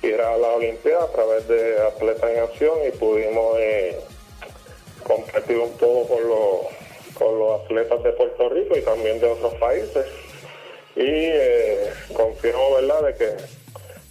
ir 0.00 0.20
a 0.20 0.38
la 0.38 0.48
Olimpiada 0.52 1.04
a 1.04 1.08
través 1.08 1.48
de 1.48 1.76
Atleta 1.82 2.32
en 2.32 2.44
Acción 2.44 2.78
y 2.86 2.96
pudimos 2.96 3.56
eh, 3.58 3.98
competir 5.04 5.58
un 5.58 5.70
poco 5.72 6.08
con 6.14 6.28
los, 6.28 7.14
con 7.18 7.38
los 7.38 7.60
atletas 7.62 8.02
de 8.02 8.12
Puerto 8.12 8.48
Rico 8.48 8.76
y 8.76 8.82
también 8.82 9.20
de 9.20 9.28
otros 9.28 9.54
países 9.54 10.06
y 10.96 11.02
eh, 11.06 11.90
confío 12.16 12.56
verdad 12.74 13.02
de 13.02 13.14
que 13.14 13.36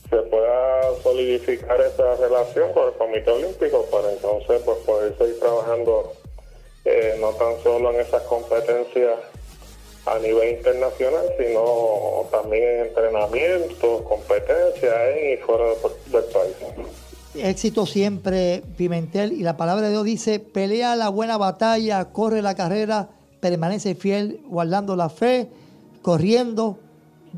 se 0.10 0.18
pueda 0.24 0.94
solidificar 1.02 1.82
esa 1.82 2.16
relación 2.18 2.72
con 2.74 2.88
el 2.90 2.94
Comité 2.94 3.32
Olímpico 3.32 3.86
para 3.92 4.12
entonces 4.12 4.62
pues 4.64 4.78
poder 4.80 5.18
seguir 5.18 5.40
trabajando 5.40 6.14
eh, 6.86 7.16
no 7.20 7.32
tan 7.34 7.62
solo 7.64 7.92
en 7.92 8.02
esas 8.02 8.22
competencias 8.24 9.18
a 10.06 10.20
nivel 10.20 10.50
internacional 10.58 11.34
sino 11.38 12.28
también 12.30 12.64
en 12.64 12.80
entrenamiento, 12.88 14.04
competencias 14.04 14.94
en 15.18 15.34
y 15.34 15.38
fuera 15.38 15.64
de- 15.66 16.12
del 16.12 16.24
país. 16.26 16.56
Éxito 17.36 17.86
siempre, 17.86 18.64
Pimentel. 18.78 19.34
Y 19.34 19.42
la 19.42 19.58
palabra 19.58 19.88
de 19.88 19.92
Dios 19.92 20.04
dice, 20.04 20.40
pelea 20.40 20.96
la 20.96 21.10
buena 21.10 21.38
batalla, 21.38 22.06
corre 22.12 22.42
la 22.42 22.56
carrera, 22.56 23.10
permanece 23.40 23.96
fiel, 23.96 24.42
guardando 24.48 24.96
la 24.96 25.10
fe, 25.10 25.50
corriendo 26.02 26.78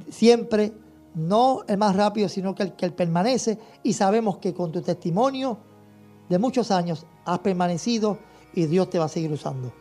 siempre, 0.10 0.73
no 1.13 1.63
el 1.67 1.77
más 1.77 1.95
rápido, 1.95 2.27
sino 2.27 2.53
que 2.55 2.63
el 2.63 2.73
que 2.73 2.89
permanece. 2.91 3.58
Y 3.84 3.93
sabemos 3.93 4.38
que 4.38 4.53
con 4.53 4.71
tu 4.71 4.81
testimonio 4.81 5.58
de 6.27 6.39
muchos 6.39 6.71
años 6.71 7.05
has 7.23 7.39
permanecido 7.39 8.17
y 8.53 8.65
Dios 8.65 8.89
te 8.89 8.99
va 8.99 9.05
a 9.05 9.10
seguir 9.10 9.31
usando. 9.31 9.71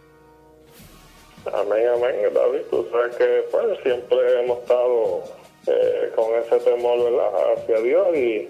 Amén, 1.52 1.86
amén, 1.88 2.14
David. 2.32 2.60
Tú 2.70 2.86
sabes 2.90 3.16
que 3.16 3.44
pues, 3.50 3.78
siempre 3.82 4.44
hemos 4.44 4.58
estado 4.58 5.24
eh, 5.66 6.12
con 6.14 6.26
ese 6.36 6.58
temor 6.64 6.98
hacia 7.58 7.80
Dios 7.80 8.16
y 8.16 8.48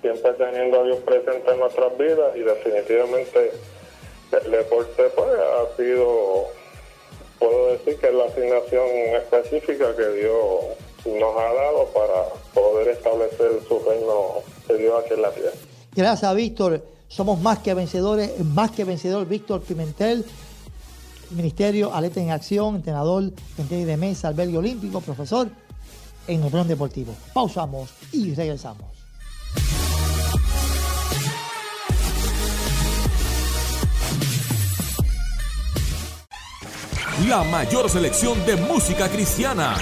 siempre 0.00 0.32
teniendo 0.34 0.80
a 0.80 0.84
Dios 0.84 0.98
presente 0.98 1.50
en 1.50 1.58
nuestras 1.58 1.96
vidas 1.98 2.36
y 2.36 2.40
definitivamente 2.40 3.52
el 4.32 4.50
deporte 4.50 5.02
pues 5.14 5.28
ha 5.28 5.76
sido, 5.76 6.46
puedo 7.38 7.68
decir 7.68 7.96
que 7.98 8.08
es 8.08 8.14
la 8.14 8.24
asignación 8.24 8.86
específica 9.16 9.96
que 9.96 10.08
Dios 10.20 10.64
nos 11.06 11.36
ha 11.36 11.54
dado 11.54 11.86
para 11.86 12.24
poder 12.54 12.88
establecer 12.88 13.60
su 13.66 13.78
reino 13.80 14.42
de 14.68 14.78
Dios 14.78 15.04
aquí 15.04 15.14
en 15.14 15.22
la 15.22 15.30
tierra. 15.30 15.52
Gracias, 15.94 16.34
Víctor. 16.34 16.82
Somos 17.08 17.40
más 17.40 17.60
que 17.60 17.72
vencedores, 17.72 18.38
más 18.40 18.70
que 18.70 18.84
vencedor, 18.84 19.26
Víctor 19.26 19.62
Pimentel. 19.62 20.24
Ministerio 21.30 21.92
Aleta 21.92 22.20
en 22.20 22.30
Acción, 22.30 22.76
entrenador 22.76 23.22
en 23.22 23.68
tenis 23.68 23.86
de 23.86 23.96
mesa, 23.98 24.28
albergue 24.28 24.56
olímpico, 24.56 25.00
profesor 25.00 25.48
en 26.26 26.42
el 26.42 26.68
deportivo. 26.68 27.14
Pausamos 27.34 27.90
y 28.12 28.34
regresamos. 28.34 28.97
La 37.26 37.42
mayor 37.42 37.90
selección 37.90 38.46
de 38.46 38.56
música 38.56 39.08
cristiana. 39.08 39.76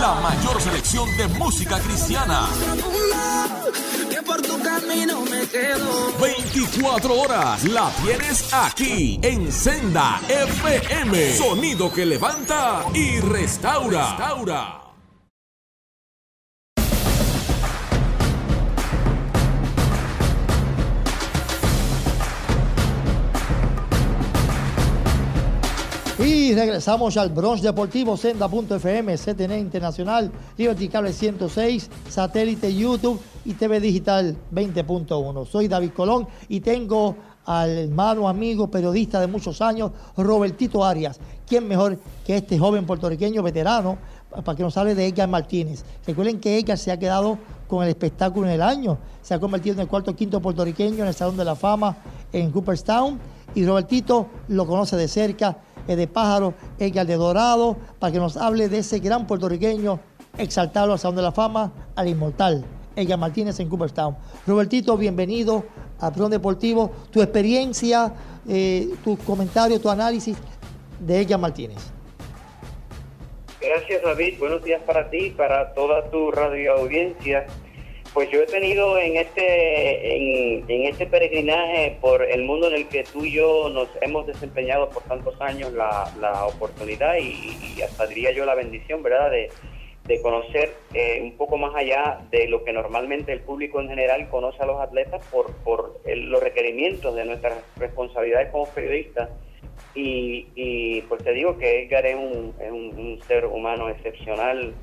La 0.00 0.14
mayor 0.14 0.62
selección 0.62 1.16
de 1.16 1.26
música 1.28 1.80
cristiana. 1.80 2.48
Que 4.08 4.22
por 4.22 4.40
tu 4.40 4.62
camino 4.62 5.22
me 5.22 5.46
quedo. 5.48 6.12
24 6.20 7.20
horas 7.20 7.64
la 7.64 7.90
tienes 8.04 8.54
aquí 8.54 9.18
en 9.20 9.50
Senda 9.50 10.20
FM. 10.28 11.36
Sonido 11.36 11.92
que 11.92 12.06
levanta 12.06 12.84
y 12.94 13.18
restaura. 13.18 14.10
restaura. 14.10 14.91
Y 26.24 26.54
regresamos 26.54 27.16
al 27.16 27.30
Bronx 27.30 27.62
Deportivo, 27.62 28.16
Senda.fm, 28.16 29.16
CTN 29.16 29.58
Internacional, 29.58 30.30
Liberty 30.56 30.88
Cable 30.88 31.12
106, 31.12 31.90
satélite 32.08 32.72
YouTube 32.72 33.20
y 33.44 33.54
TV 33.54 33.80
Digital 33.80 34.36
20.1. 34.54 35.46
Soy 35.46 35.66
David 35.66 35.90
Colón 35.90 36.28
y 36.48 36.60
tengo 36.60 37.16
al 37.44 37.70
hermano, 37.70 38.28
amigo, 38.28 38.70
periodista 38.70 39.20
de 39.20 39.26
muchos 39.26 39.60
años, 39.60 39.90
Robertito 40.16 40.84
Arias. 40.84 41.18
¿Quién 41.44 41.66
mejor 41.66 41.98
que 42.24 42.36
este 42.36 42.56
joven 42.56 42.86
puertorriqueño 42.86 43.42
veterano 43.42 43.98
para 44.44 44.56
que 44.56 44.62
nos 44.62 44.76
hable 44.76 44.94
de 44.94 45.08
Edgar 45.08 45.28
Martínez? 45.28 45.84
Recuerden 46.06 46.38
que 46.38 46.56
Edgar 46.56 46.78
se 46.78 46.92
ha 46.92 46.98
quedado 47.00 47.36
con 47.66 47.82
el 47.82 47.88
espectáculo 47.88 48.46
en 48.46 48.52
el 48.52 48.62
año, 48.62 48.96
se 49.22 49.34
ha 49.34 49.40
convertido 49.40 49.74
en 49.74 49.80
el 49.80 49.88
cuarto 49.88 50.14
quinto 50.14 50.40
puertorriqueño 50.40 51.02
en 51.02 51.08
el 51.08 51.14
Salón 51.14 51.36
de 51.36 51.44
la 51.44 51.56
Fama 51.56 51.96
en 52.32 52.52
Cooperstown 52.52 53.18
y 53.54 53.66
Robertito 53.66 54.28
lo 54.48 54.66
conoce 54.66 54.96
de 54.96 55.08
cerca, 55.08 55.58
es 55.86 55.96
de 55.96 56.06
pájaro, 56.06 56.54
Edgar 56.78 57.06
de 57.06 57.16
Dorado, 57.16 57.76
para 57.98 58.12
que 58.12 58.18
nos 58.18 58.36
hable 58.36 58.68
de 58.68 58.78
ese 58.78 59.00
gran 59.00 59.26
puertorriqueño, 59.26 60.00
exaltarlo 60.38 60.92
al 60.92 60.98
Salón 60.98 61.16
de 61.16 61.22
la 61.22 61.32
Fama, 61.32 61.72
al 61.94 62.08
inmortal. 62.08 62.64
Edgar 62.94 63.18
Martínez 63.18 63.58
en 63.60 63.68
Cooperstown. 63.68 64.16
Robertito, 64.46 64.96
bienvenido 64.96 65.64
a 65.98 66.12
Plan 66.12 66.30
Deportivo. 66.30 66.90
Tu 67.10 67.22
experiencia, 67.22 68.12
eh, 68.48 68.90
tu 69.02 69.16
comentario, 69.18 69.80
tu 69.80 69.88
análisis 69.88 70.36
de 71.00 71.20
Edgar 71.20 71.40
Martínez. 71.40 71.78
Gracias 73.60 74.02
David, 74.02 74.38
buenos 74.40 74.64
días 74.64 74.82
para 74.82 75.08
ti, 75.08 75.30
para 75.36 75.72
toda 75.72 76.10
tu 76.10 76.32
radio 76.32 76.72
audiencia. 76.74 77.46
Pues 78.14 78.30
yo 78.30 78.42
he 78.42 78.46
tenido 78.46 78.98
en 78.98 79.16
este 79.16 80.16
en, 80.16 80.86
este 80.86 81.06
peregrinaje 81.06 81.96
por 82.00 82.22
el 82.22 82.42
mundo 82.42 82.68
en 82.68 82.74
el 82.74 82.88
que 82.88 83.04
tú 83.04 83.24
y 83.24 83.32
yo 83.32 83.70
nos 83.70 83.88
hemos 84.02 84.26
desempeñado 84.26 84.90
por 84.90 85.02
tantos 85.04 85.40
años 85.40 85.72
la, 85.72 86.46
oportunidad 86.46 87.16
y, 87.16 87.80
hasta 87.80 88.06
diría 88.06 88.32
yo 88.32 88.44
la 88.44 88.54
bendición, 88.54 89.02
¿verdad? 89.02 89.30
De, 89.30 89.50
de 90.04 90.20
conocer 90.20 90.74
eh, 90.94 91.20
un 91.22 91.36
poco 91.36 91.56
más 91.56 91.74
allá 91.74 92.20
de 92.30 92.48
lo 92.48 92.64
que 92.64 92.72
normalmente 92.72 93.32
el 93.32 93.40
público 93.40 93.80
en 93.80 93.88
general 93.88 94.28
conoce 94.28 94.62
a 94.62 94.66
los 94.66 94.80
atletas 94.80 95.24
por, 95.30 95.52
por 95.64 96.00
los 96.04 96.42
requerimientos 96.42 97.14
de 97.14 97.24
nuestras 97.24 97.54
responsabilidades 97.76 98.50
como 98.50 98.66
periodistas. 98.66 99.30
Y, 99.94 100.48
y 100.54 101.02
pues 101.02 101.22
te 101.22 101.32
digo 101.32 101.58
que 101.58 101.84
Edgar 101.84 102.06
es 102.06 102.16
un, 102.16 103.20
ser 103.28 103.46
humano 103.46 103.88
excepcional, 103.88 104.74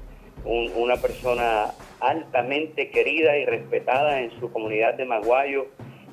una 0.46 0.96
persona 0.98 1.74
altamente 2.00 2.90
querida 2.90 3.38
y 3.38 3.46
respetada 3.46 4.22
en 4.22 4.32
su 4.40 4.52
comunidad 4.52 4.96
de 4.96 5.06
Maguayo, 5.06 5.68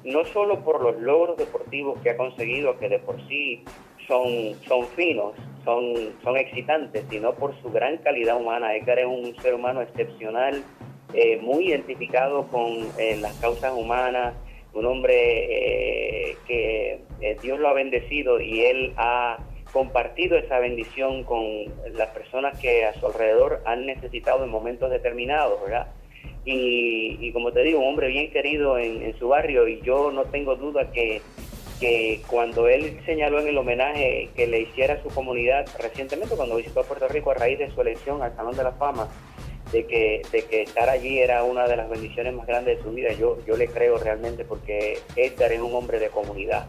no 0.04 0.24
solo 0.26 0.60
por 0.64 0.82
los 0.82 1.00
logros 1.00 1.36
deportivos 1.36 1.98
que 2.00 2.10
ha 2.10 2.16
conseguido, 2.16 2.78
que 2.78 2.88
de 2.88 2.98
por 2.98 3.16
sí 3.28 3.64
son, 4.06 4.54
son 4.66 4.86
finos, 4.88 5.34
son, 5.64 5.94
son 6.22 6.36
excitantes, 6.36 7.04
sino 7.10 7.34
por 7.34 7.60
su 7.60 7.70
gran 7.70 7.98
calidad 7.98 8.36
humana. 8.36 8.74
Edgar 8.76 8.98
es 8.98 9.06
un 9.06 9.34
ser 9.42 9.54
humano 9.54 9.82
excepcional, 9.82 10.62
eh, 11.12 11.38
muy 11.38 11.68
identificado 11.68 12.46
con 12.48 12.88
eh, 12.98 13.16
las 13.20 13.34
causas 13.40 13.72
humanas, 13.76 14.34
un 14.74 14.86
hombre 14.86 15.14
eh, 16.30 16.36
que 16.46 17.00
Dios 17.42 17.58
lo 17.58 17.68
ha 17.68 17.72
bendecido 17.72 18.40
y 18.40 18.60
él 18.60 18.92
ha 18.96 19.38
compartido 19.76 20.38
esa 20.38 20.58
bendición 20.58 21.22
con 21.24 21.44
las 21.92 22.08
personas 22.08 22.58
que 22.58 22.86
a 22.86 22.94
su 22.94 23.08
alrededor 23.08 23.60
han 23.66 23.84
necesitado 23.84 24.42
en 24.42 24.48
momentos 24.48 24.90
determinados, 24.90 25.60
¿verdad? 25.60 25.88
Y, 26.46 27.30
como 27.32 27.52
te 27.52 27.62
digo, 27.62 27.80
un 27.80 27.88
hombre 27.88 28.08
bien 28.08 28.30
querido 28.30 28.78
en, 28.78 29.14
su 29.18 29.28
barrio 29.28 29.68
y 29.68 29.82
yo 29.82 30.10
no 30.12 30.24
tengo 30.24 30.56
duda 30.56 30.90
que 30.92 31.20
que 31.78 32.22
cuando 32.26 32.68
él 32.68 33.00
señaló 33.04 33.38
en 33.38 33.48
el 33.48 33.58
homenaje 33.58 34.30
que 34.34 34.46
le 34.46 34.60
hiciera 34.60 34.94
a 34.94 35.02
su 35.02 35.10
comunidad 35.10 35.66
recientemente 35.78 36.34
cuando 36.34 36.56
visitó 36.56 36.82
Puerto 36.82 37.06
Rico 37.06 37.32
a 37.32 37.34
raíz 37.34 37.58
de 37.58 37.70
su 37.70 37.78
elección 37.82 38.22
al 38.22 38.34
Salón 38.34 38.56
de 38.56 38.62
la 38.62 38.72
Fama, 38.72 39.10
de 39.72 39.84
que, 39.84 40.22
de 40.32 40.42
que 40.46 40.62
estar 40.62 40.88
allí 40.88 41.18
era 41.18 41.42
una 41.42 41.68
de 41.68 41.76
las 41.76 41.90
bendiciones 41.90 42.32
más 42.32 42.46
grandes 42.46 42.78
de 42.78 42.82
su 42.82 42.92
vida, 42.92 43.12
yo, 43.12 43.36
yo 43.46 43.58
le 43.58 43.68
creo 43.68 43.98
realmente 43.98 44.46
porque 44.46 45.00
Edgar 45.16 45.52
es 45.52 45.60
un 45.60 45.74
hombre 45.74 45.98
de 45.98 46.08
comunidad. 46.08 46.66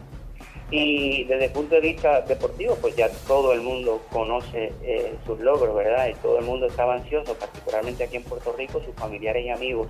Y 0.69 1.23
desde 1.23 1.45
el 1.45 1.51
punto 1.51 1.75
de 1.75 1.81
vista 1.81 2.21
deportivo, 2.21 2.75
pues 2.81 2.95
ya 2.95 3.09
todo 3.25 3.53
el 3.53 3.61
mundo 3.61 4.01
conoce 4.11 4.73
eh, 4.83 5.15
sus 5.25 5.39
logros, 5.39 5.73
¿verdad? 5.75 6.09
Y 6.09 6.13
todo 6.15 6.39
el 6.39 6.45
mundo 6.45 6.67
estaba 6.67 6.95
ansioso, 6.95 7.35
particularmente 7.35 8.03
aquí 8.03 8.17
en 8.17 8.23
Puerto 8.23 8.53
Rico, 8.57 8.81
sus 8.83 8.93
familiares 8.95 9.45
y 9.45 9.49
amigos, 9.49 9.87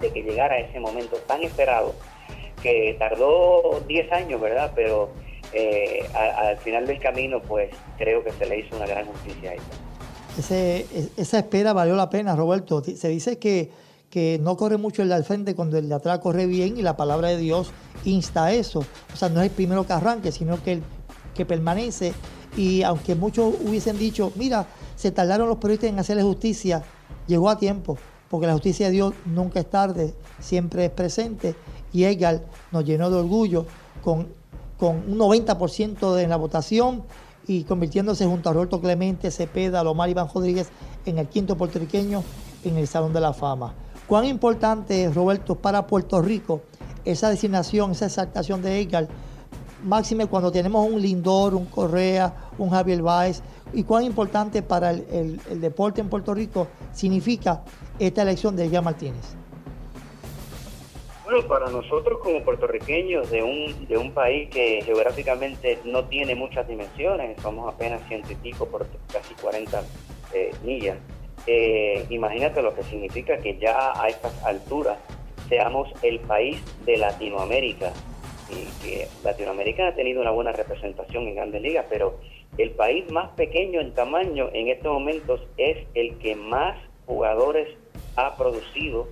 de 0.00 0.12
que 0.12 0.22
llegara 0.22 0.58
ese 0.58 0.80
momento 0.80 1.16
tan 1.18 1.42
esperado 1.44 1.94
que 2.62 2.96
tardó 2.98 3.80
10 3.86 4.12
años, 4.12 4.40
¿verdad? 4.40 4.72
Pero 4.74 5.10
eh, 5.52 6.04
al 6.14 6.56
final 6.58 6.86
del 6.86 6.98
camino, 6.98 7.40
pues 7.40 7.70
creo 7.96 8.24
que 8.24 8.32
se 8.32 8.46
le 8.46 8.60
hizo 8.60 8.76
una 8.76 8.86
gran 8.86 9.06
justicia 9.06 9.52
a 9.52 10.38
Ese, 10.38 10.86
esa 11.16 11.38
espera 11.38 11.72
valió 11.72 11.94
la 11.94 12.10
pena, 12.10 12.34
Roberto. 12.34 12.82
Se 12.82 13.08
dice 13.08 13.38
que, 13.38 13.70
que 14.10 14.40
no 14.42 14.56
corre 14.56 14.76
mucho 14.76 15.02
el 15.02 15.08
de 15.08 15.14
al 15.14 15.24
frente 15.24 15.54
cuando 15.54 15.78
el 15.78 15.88
de 15.88 15.94
atrás 15.94 16.18
corre 16.18 16.46
bien 16.46 16.76
y 16.76 16.82
la 16.82 16.96
palabra 16.96 17.28
de 17.28 17.38
Dios 17.38 17.70
insta 18.04 18.46
a 18.46 18.52
eso. 18.52 18.80
O 19.12 19.16
sea, 19.16 19.28
no 19.28 19.40
es 19.40 19.50
el 19.50 19.54
primero 19.54 19.86
que 19.86 19.92
arranque, 19.92 20.32
sino 20.32 20.62
que, 20.62 20.74
el, 20.74 20.82
que 21.34 21.46
permanece. 21.46 22.12
Y 22.56 22.82
aunque 22.82 23.14
muchos 23.14 23.54
hubiesen 23.64 23.98
dicho, 23.98 24.32
mira, 24.34 24.66
se 24.96 25.12
tardaron 25.12 25.48
los 25.48 25.58
periodistas 25.58 25.90
en 25.90 25.98
hacerle 26.00 26.24
justicia, 26.24 26.82
llegó 27.28 27.48
a 27.48 27.56
tiempo, 27.56 27.96
porque 28.28 28.48
la 28.48 28.52
justicia 28.54 28.86
de 28.86 28.92
Dios 28.92 29.14
nunca 29.24 29.60
es 29.60 29.70
tarde, 29.70 30.14
siempre 30.40 30.86
es 30.86 30.90
presente 30.90 31.54
y 31.92 32.04
Edgar 32.04 32.42
nos 32.72 32.84
llenó 32.84 33.10
de 33.10 33.16
orgullo 33.16 33.66
con, 34.02 34.28
con 34.78 34.96
un 34.96 35.18
90% 35.18 36.14
de 36.14 36.26
la 36.26 36.36
votación 36.36 37.04
y 37.46 37.64
convirtiéndose 37.64 38.26
junto 38.26 38.50
a 38.50 38.52
Roberto 38.52 38.80
Clemente, 38.80 39.30
Cepeda, 39.30 39.82
Lomar 39.82 40.08
Iván 40.08 40.28
Rodríguez 40.32 40.68
en 41.06 41.18
el 41.18 41.28
quinto 41.28 41.56
puertorriqueño 41.56 42.22
en 42.64 42.76
el 42.76 42.86
Salón 42.86 43.12
de 43.12 43.20
la 43.20 43.32
Fama. 43.32 43.74
¿Cuán 44.10 44.24
importante 44.24 45.04
es, 45.04 45.14
Roberto, 45.14 45.54
para 45.54 45.86
Puerto 45.86 46.20
Rico 46.20 46.62
esa 47.04 47.30
designación, 47.30 47.92
esa 47.92 48.06
exaltación 48.06 48.60
de 48.60 48.80
Edgar? 48.80 49.06
Máxime 49.84 50.26
cuando 50.26 50.50
tenemos 50.50 50.84
un 50.84 51.00
Lindor, 51.00 51.54
un 51.54 51.66
Correa, 51.66 52.34
un 52.58 52.70
Javier 52.70 53.02
Báez, 53.02 53.40
y 53.72 53.84
cuán 53.84 54.02
importante 54.02 54.62
para 54.62 54.90
el, 54.90 55.38
deporte 55.60 56.00
en 56.00 56.08
Puerto 56.08 56.34
Rico 56.34 56.66
significa 56.92 57.62
esta 58.00 58.22
elección 58.22 58.56
de 58.56 58.64
Edgar 58.64 58.82
Martínez. 58.82 59.36
Bueno, 61.24 61.46
para 61.46 61.70
nosotros 61.70 62.18
como 62.20 62.42
puertorriqueños 62.42 63.30
de 63.30 63.44
un, 63.44 63.86
de 63.86 63.96
un 63.96 64.12
país 64.12 64.50
que 64.50 64.82
geográficamente 64.84 65.78
no 65.84 66.06
tiene 66.06 66.34
muchas 66.34 66.66
dimensiones, 66.66 67.40
somos 67.40 67.72
apenas 67.72 68.02
ciento 68.08 68.32
y 68.32 68.34
pico 68.34 68.66
por 68.66 68.88
casi 69.12 69.34
40 69.34 69.84
eh, 70.34 70.50
millas, 70.64 70.96
eh, 71.46 72.04
imagínate 72.10 72.62
lo 72.62 72.74
que 72.74 72.82
significa 72.84 73.38
que 73.38 73.56
ya 73.58 73.92
a 74.00 74.08
estas 74.08 74.44
alturas 74.44 74.98
seamos 75.48 75.88
el 76.02 76.20
país 76.20 76.62
de 76.84 76.96
Latinoamérica, 76.96 77.92
y 78.50 78.66
que 78.82 79.06
Latinoamérica 79.22 79.88
ha 79.88 79.94
tenido 79.94 80.20
una 80.20 80.30
buena 80.30 80.52
representación 80.52 81.28
en 81.28 81.36
grandes 81.36 81.62
ligas, 81.62 81.86
pero 81.88 82.18
el 82.58 82.70
país 82.70 83.10
más 83.10 83.30
pequeño 83.30 83.80
en 83.80 83.94
tamaño 83.94 84.48
en 84.52 84.68
estos 84.68 84.92
momentos 84.92 85.40
es 85.56 85.86
el 85.94 86.18
que 86.18 86.34
más 86.34 86.76
jugadores 87.06 87.68
ha 88.16 88.36
producido 88.36 89.08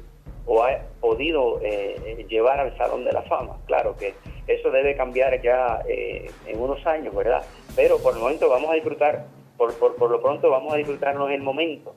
o 0.47 0.63
ha 0.63 0.79
podido 1.01 1.61
eh, 1.63 2.27
llevar 2.29 2.59
al 2.59 2.77
Salón 2.77 3.05
de 3.05 3.13
la 3.13 3.23
Fama. 3.23 3.57
Claro 3.67 3.97
que 3.97 4.15
eso 4.47 4.71
debe 4.71 4.97
cambiar 4.97 5.41
ya 5.43 5.83
eh, 5.87 6.31
en 6.47 6.61
unos 6.61 6.85
años, 6.87 7.15
¿verdad? 7.15 7.45
Pero 7.77 7.99
por 7.99 8.15
el 8.15 8.21
momento 8.21 8.49
vamos 8.49 8.71
a 8.71 8.75
disfrutar, 8.75 9.27
por, 9.57 9.75
por, 9.75 10.11
lo 10.11 10.23
pronto 10.23 10.51
vamos 10.51 10.73
a 10.73 10.77
disfrutarnos 10.77 11.31
el 11.31 11.43
momento, 11.43 11.95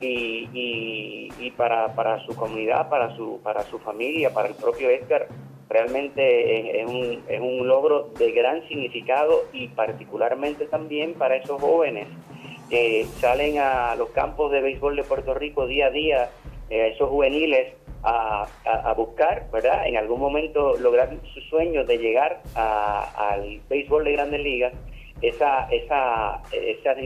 Y, 0.00 1.52
para, 1.56 2.24
su 2.26 2.34
comunidad, 2.34 2.88
para 2.88 3.14
su, 3.16 3.78
familia, 3.84 4.32
para 4.34 4.48
el 4.48 4.54
propio 4.54 4.90
Edgar, 4.90 5.28
realmente 5.68 6.80
es, 6.80 7.40
un, 7.40 7.66
logro 7.66 8.10
de 8.18 8.32
gran 8.32 8.66
significado 8.68 9.44
y 9.52 9.68
particularmente 9.68 10.66
también 10.66 11.14
para 11.14 11.36
esos 11.36 11.60
jóvenes 11.60 12.08
que 12.68 13.04
salen 13.20 13.58
a 13.58 13.94
los 13.96 14.10
campos 14.10 14.50
de 14.50 14.60
béisbol 14.60 14.96
de 14.96 15.04
Puerto 15.04 15.34
Rico 15.34 15.66
día 15.66 15.86
a 15.86 15.90
día 15.90 16.30
eh, 16.70 16.92
esos 16.94 17.08
juveniles 17.08 17.74
a, 18.02 18.94
buscar, 18.96 19.48
¿verdad? 19.52 19.86
En 19.86 19.96
algún 19.96 20.20
momento 20.20 20.76
lograr 20.78 21.10
su 21.32 21.40
sueño 21.42 21.84
de 21.84 21.98
llegar 21.98 22.42
al 22.54 23.60
béisbol 23.68 24.04
de 24.04 24.12
grandes 24.12 24.40
ligas, 24.40 24.72
esa 25.20 25.68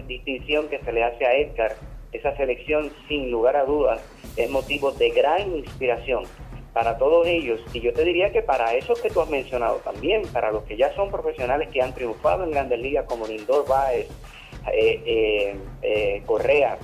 distinción 0.06 0.68
que 0.68 0.78
se 0.78 0.92
le 0.92 1.04
hace 1.04 1.26
a 1.26 1.34
Edgar, 1.34 1.72
esa 2.12 2.36
selección 2.36 2.90
sin 3.08 3.30
lugar 3.30 3.56
a 3.56 3.64
dudas, 3.64 4.02
es 4.36 4.50
motivo 4.50 4.92
de 4.92 5.10
gran 5.10 5.56
inspiración 5.56 6.24
para 6.72 6.98
todos 6.98 7.26
ellos. 7.26 7.60
Y 7.72 7.80
yo 7.80 7.92
te 7.92 8.04
diría 8.04 8.30
que 8.32 8.42
para 8.42 8.74
esos 8.74 9.00
que 9.00 9.10
tú 9.10 9.20
has 9.20 9.30
mencionado 9.30 9.76
también, 9.76 10.22
para 10.32 10.50
los 10.50 10.64
que 10.64 10.76
ya 10.76 10.94
son 10.94 11.10
profesionales 11.10 11.68
que 11.72 11.80
han 11.80 11.94
triunfado 11.94 12.44
en 12.44 12.50
grandes 12.50 12.78
ligas 12.78 13.06
como 13.06 13.26
Lindor 13.26 13.66
Baez, 13.66 14.08
eh, 14.72 15.02
eh, 15.06 15.56
eh 15.82 16.22
Correa 16.26 16.78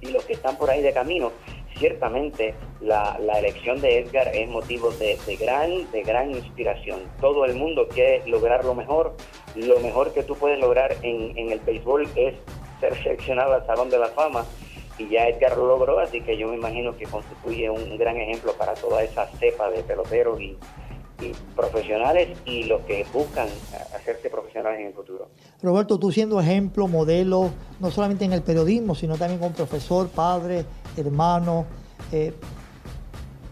y 0.00 0.08
los 0.08 0.24
que 0.24 0.34
están 0.34 0.56
por 0.56 0.70
ahí 0.70 0.82
de 0.82 0.92
camino, 0.92 1.32
ciertamente 1.78 2.54
la, 2.80 3.18
elección 3.38 3.80
de 3.80 4.00
Edgar 4.00 4.28
es 4.34 4.48
motivo 4.48 4.90
de, 4.92 5.18
gran, 5.36 5.90
de 5.90 6.02
gran 6.02 6.30
inspiración. 6.30 7.00
Todo 7.20 7.44
el 7.44 7.54
mundo 7.54 7.88
quiere 7.88 8.26
lograr 8.26 8.64
lo 8.64 8.74
mejor. 8.74 9.14
Lo 9.54 9.80
mejor 9.80 10.12
que 10.12 10.22
tú 10.22 10.36
puedes 10.36 10.58
lograr 10.58 10.94
en, 11.02 11.50
el 11.50 11.60
béisbol 11.60 12.08
es 12.16 12.34
ser 13.02 13.38
al 13.38 13.66
Salón 13.66 13.90
de 13.90 13.98
la 13.98 14.08
Fama. 14.08 14.44
Y 14.96 15.08
ya 15.08 15.26
Edgar 15.26 15.56
lo 15.56 15.66
logró, 15.66 15.98
así 15.98 16.20
que 16.20 16.36
yo 16.36 16.48
me 16.48 16.54
imagino 16.54 16.96
que 16.96 17.04
constituye 17.06 17.68
un, 17.68 17.98
gran 17.98 18.16
ejemplo 18.16 18.52
para 18.52 18.74
toda 18.74 19.02
esa 19.02 19.26
cepa 19.26 19.68
de 19.70 19.82
peloteros 19.82 20.40
y, 20.40 20.56
y 21.20 21.32
profesionales 21.56 22.38
y 22.44 22.64
los 22.64 22.82
que 22.82 23.04
buscan 23.12 23.48
hacerse 23.94 24.30
profesionales 24.30 24.80
en 24.80 24.86
el 24.86 24.92
futuro. 24.92 25.28
Roberto, 25.62 25.98
tú 25.98 26.12
siendo 26.12 26.40
ejemplo, 26.40 26.86
modelo, 26.86 27.50
no 27.80 27.90
solamente 27.90 28.24
en 28.24 28.32
el 28.32 28.42
periodismo, 28.42 28.94
sino 28.94 29.16
también 29.16 29.40
como 29.40 29.52
profesor, 29.52 30.08
padre, 30.08 30.64
hermano, 30.96 31.66
eh, 32.12 32.32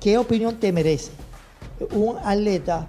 ¿qué 0.00 0.18
opinión 0.18 0.56
te 0.60 0.72
merece 0.72 1.10
un 1.92 2.18
atleta 2.18 2.88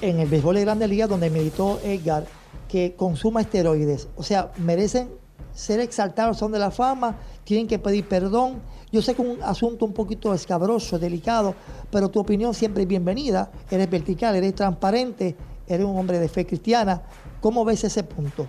en 0.00 0.20
el 0.20 0.28
béisbol 0.28 0.54
de 0.54 0.60
Grandes 0.62 0.88
Ligas 0.88 1.08
donde 1.08 1.28
militó 1.30 1.78
Edgar 1.84 2.24
que 2.68 2.94
consuma 2.94 3.40
esteroides? 3.40 4.08
O 4.16 4.22
sea, 4.22 4.52
merecen 4.58 5.10
ser 5.56 5.80
exaltados, 5.80 6.36
son 6.38 6.52
de 6.52 6.58
la 6.58 6.70
fama, 6.70 7.16
tienen 7.44 7.66
que 7.66 7.78
pedir 7.78 8.06
perdón. 8.06 8.60
Yo 8.92 9.02
sé 9.02 9.14
que 9.14 9.22
es 9.22 9.28
un 9.28 9.42
asunto 9.42 9.84
un 9.84 9.92
poquito 9.92 10.32
escabroso, 10.32 10.98
delicado, 10.98 11.54
pero 11.90 12.08
tu 12.08 12.20
opinión 12.20 12.54
siempre 12.54 12.82
es 12.82 12.88
bienvenida. 12.88 13.50
Eres 13.70 13.90
vertical, 13.90 14.36
eres 14.36 14.54
transparente, 14.54 15.34
eres 15.66 15.84
un 15.84 15.96
hombre 15.98 16.18
de 16.18 16.28
fe 16.28 16.46
cristiana. 16.46 17.02
¿Cómo 17.40 17.64
ves 17.64 17.84
ese 17.84 18.04
punto? 18.04 18.46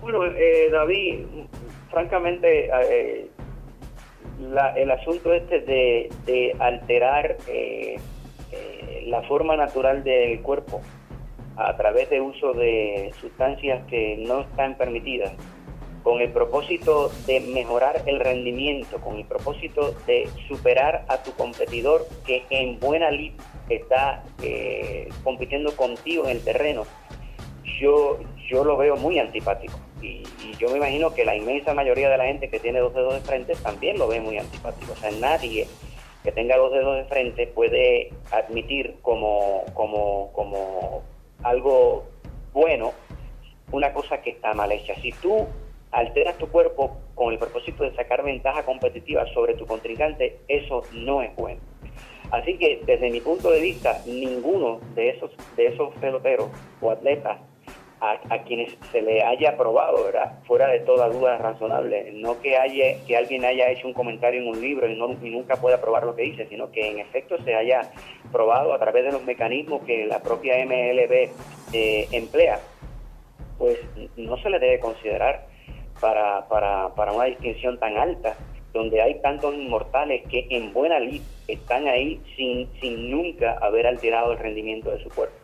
Bueno, 0.00 0.24
eh, 0.26 0.68
David, 0.70 1.20
francamente, 1.90 2.68
eh, 2.90 3.30
la- 4.50 4.74
el 4.76 4.90
asunto 4.90 5.32
este 5.32 5.60
de, 5.60 6.56
alterar 6.58 7.36
eh, 7.48 7.96
eh, 8.50 9.04
la 9.06 9.22
forma 9.22 9.56
natural 9.56 10.02
del 10.02 10.40
cuerpo 10.42 10.80
a 11.56 11.76
través 11.76 12.08
de 12.10 12.20
uso 12.20 12.52
de 12.54 13.12
sustancias 13.20 13.84
que 13.88 14.16
no 14.18 14.40
están 14.40 14.76
permitidas, 14.76 15.32
con 16.02 16.20
el 16.20 16.30
propósito 16.30 17.12
de 17.26 17.40
mejorar 17.40 18.02
el 18.06 18.18
rendimiento, 18.18 18.98
con 18.98 19.16
el 19.16 19.24
propósito 19.24 19.94
de 20.06 20.28
superar 20.48 21.04
a 21.08 21.22
tu 21.22 21.32
competidor 21.34 22.06
que 22.26 22.44
en 22.50 22.80
buena 22.80 23.10
lid 23.10 23.32
está 23.68 24.24
eh, 24.42 25.08
compitiendo 25.22 25.74
contigo 25.76 26.24
en 26.24 26.30
el 26.30 26.44
terreno, 26.44 26.84
yo, 27.80 28.18
yo 28.48 28.64
lo 28.64 28.76
veo 28.76 28.96
muy 28.96 29.18
antipático. 29.18 29.78
Y, 30.00 30.24
y 30.44 30.56
yo 30.58 30.68
me 30.70 30.78
imagino 30.78 31.14
que 31.14 31.24
la 31.24 31.36
inmensa 31.36 31.74
mayoría 31.74 32.10
de 32.10 32.18
la 32.18 32.24
gente 32.24 32.50
que 32.50 32.58
tiene 32.58 32.80
dos 32.80 32.92
dedos 32.92 33.14
de 33.14 33.20
frente 33.20 33.54
también 33.62 33.98
lo 33.98 34.08
ve 34.08 34.20
muy 34.20 34.36
antipático. 34.38 34.92
O 34.92 34.96
sea, 34.96 35.12
nadie 35.12 35.68
que 36.24 36.32
tenga 36.32 36.56
dos 36.56 36.72
dedos 36.72 36.96
de 36.96 37.04
frente 37.04 37.46
puede 37.46 38.10
admitir 38.30 38.96
como, 39.02 39.64
como, 39.74 40.32
como 40.32 41.02
algo 41.42 42.04
bueno 42.52 42.92
una 43.70 43.92
cosa 43.92 44.20
que 44.20 44.30
está 44.30 44.54
mal 44.54 44.70
hecha. 44.70 44.94
Si 45.00 45.12
tú 45.12 45.46
alteras 45.90 46.36
tu 46.38 46.48
cuerpo 46.48 46.98
con 47.14 47.32
el 47.32 47.38
propósito 47.38 47.84
de 47.84 47.94
sacar 47.94 48.22
ventaja 48.22 48.64
competitiva 48.64 49.26
sobre 49.32 49.54
tu 49.54 49.66
contrincante, 49.66 50.38
eso 50.48 50.82
no 50.92 51.22
es 51.22 51.34
bueno. 51.36 51.60
Así 52.30 52.56
que 52.56 52.82
desde 52.86 53.10
mi 53.10 53.20
punto 53.20 53.50
de 53.50 53.60
vista, 53.60 54.00
ninguno 54.06 54.80
de 54.94 55.10
esos, 55.10 55.30
de 55.56 55.66
esos 55.66 55.94
peloteros 55.96 56.48
o 56.80 56.90
atletas 56.90 57.38
a, 58.00 58.38
quienes 58.42 58.76
se 58.90 59.00
le 59.00 59.22
haya 59.22 59.56
probado, 59.56 60.04
¿verdad? 60.04 60.40
Fuera 60.44 60.66
de 60.66 60.80
toda 60.80 61.08
duda 61.08 61.38
razonable, 61.38 62.10
no 62.14 62.40
que 62.40 62.56
haya 62.56 62.96
que 63.06 63.16
alguien 63.16 63.44
haya 63.44 63.70
hecho 63.70 63.86
un 63.86 63.94
comentario 63.94 64.40
en 64.40 64.48
un 64.48 64.60
libro 64.60 64.88
y, 64.88 64.94
y 64.94 65.30
nunca 65.30 65.54
pueda 65.54 65.80
probar 65.80 66.04
lo 66.04 66.16
que 66.16 66.22
dice, 66.22 66.48
sino 66.48 66.72
que 66.72 66.90
en 66.90 66.98
efecto 66.98 67.36
se 67.44 67.54
haya 67.54 67.92
probado 68.32 68.72
a 68.72 68.78
través 68.78 69.04
de 69.04 69.12
los 69.12 69.22
mecanismos 69.24 69.82
que 69.82 70.06
la 70.06 70.20
propia 70.20 70.64
MLB 70.64 71.30
eh, 71.72 72.08
emplea, 72.12 72.58
pues 73.58 73.78
no 74.16 74.36
se 74.38 74.50
le 74.50 74.58
debe 74.58 74.80
considerar 74.80 75.46
para, 76.00 76.48
para, 76.48 76.94
para 76.94 77.12
una 77.12 77.26
distinción 77.26 77.78
tan 77.78 77.96
alta, 77.96 78.34
donde 78.72 79.02
hay 79.02 79.20
tantos 79.20 79.54
inmortales 79.54 80.22
que 80.28 80.46
en 80.50 80.72
buena 80.72 80.98
lid 80.98 81.20
están 81.46 81.86
ahí 81.86 82.20
sin, 82.36 82.68
sin 82.80 83.10
nunca 83.10 83.58
haber 83.60 83.86
alterado 83.86 84.32
el 84.32 84.38
rendimiento 84.38 84.90
de 84.90 85.02
su 85.02 85.10
cuerpo. 85.10 85.36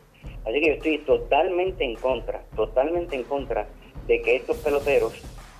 Así 0.44 0.60
que 0.60 0.66
yo 0.68 0.74
estoy 0.74 0.98
totalmente 0.98 1.84
en 1.84 1.94
contra, 1.94 2.42
totalmente 2.56 3.14
en 3.14 3.24
contra 3.24 3.66
de 4.06 4.22
que 4.22 4.36
estos 4.36 4.56
peloteros 4.58 5.12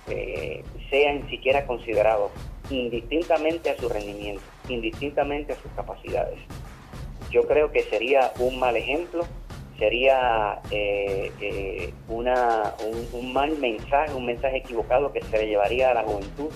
eh, 0.09 0.63
sean 0.89 1.29
siquiera 1.29 1.65
considerados 1.67 2.31
indistintamente 2.71 3.69
a 3.69 3.77
su 3.77 3.87
rendimiento, 3.87 4.41
indistintamente 4.67 5.53
a 5.53 5.55
sus 5.55 5.71
capacidades. 5.73 6.39
Yo 7.31 7.45
creo 7.47 7.71
que 7.71 7.83
sería 7.83 8.31
un 8.39 8.59
mal 8.59 8.75
ejemplo, 8.75 9.25
sería 9.77 10.59
eh, 10.71 11.31
eh, 11.41 11.93
una, 12.09 12.73
un, 13.13 13.33
mal 13.33 13.57
mensaje, 13.57 14.13
un 14.13 14.25
mensaje 14.25 14.57
equivocado 14.57 15.11
que 15.13 15.21
se 15.21 15.37
le 15.37 15.47
llevaría 15.47 15.91
a 15.91 15.93
la 15.93 16.03
juventud, 16.03 16.49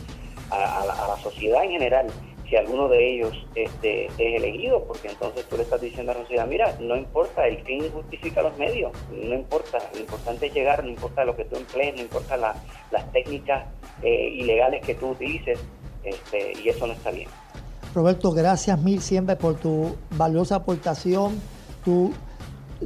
a, 0.52 0.82
a 0.82 0.86
la, 0.86 0.94
a 0.94 1.08
la 1.10 1.18
sociedad 1.18 1.64
en 1.64 1.72
general, 1.72 2.08
si 2.50 2.58
alguno 2.58 2.90
de 2.90 3.14
ellos 3.16 3.48
este, 3.56 4.06
es 4.06 4.12
elegido, 4.20 4.84
porque 4.86 5.08
entonces 5.08 5.48
tú 5.48 5.56
le 5.58 5.64
estás 5.64 5.80
diciendo 5.82 6.12
a 6.12 6.16
la 6.16 6.22
sociedad, 6.22 6.46
mira, 6.46 6.76
no 6.82 6.96
importa, 6.98 7.48
el 7.48 7.58
fin 7.64 7.90
justifica 7.92 8.42
los 8.42 8.58
medios, 8.58 8.92
no 9.10 9.34
importa, 9.36 9.80
lo 9.94 10.00
importante 10.02 10.48
es 10.48 10.54
llegar, 10.54 10.84
no 10.84 10.90
importa 10.90 11.24
lo 11.24 11.36
que 11.36 11.46
tú 11.46 11.56
emplees, 11.56 11.96
no 11.96 12.02
importa 12.02 12.36
la- 12.38 12.56
las 12.92 13.10
técnicas 13.12 13.64
eh, 14.02 14.30
ilegales 14.36 14.86
que 14.86 14.96
tú 14.96 15.12
utilices, 15.12 15.60
este, 16.04 16.52
y 16.60 16.68
eso 16.68 16.86
no 16.86 16.94
está 16.94 17.10
bien. 17.12 17.30
Roberto, 17.94 18.32
gracias 18.32 18.82
mil 18.82 19.02
siempre 19.02 19.36
por 19.36 19.56
tu 19.56 19.96
valiosa 20.18 20.56
aportación. 20.56 21.34
Tú, 21.86 22.12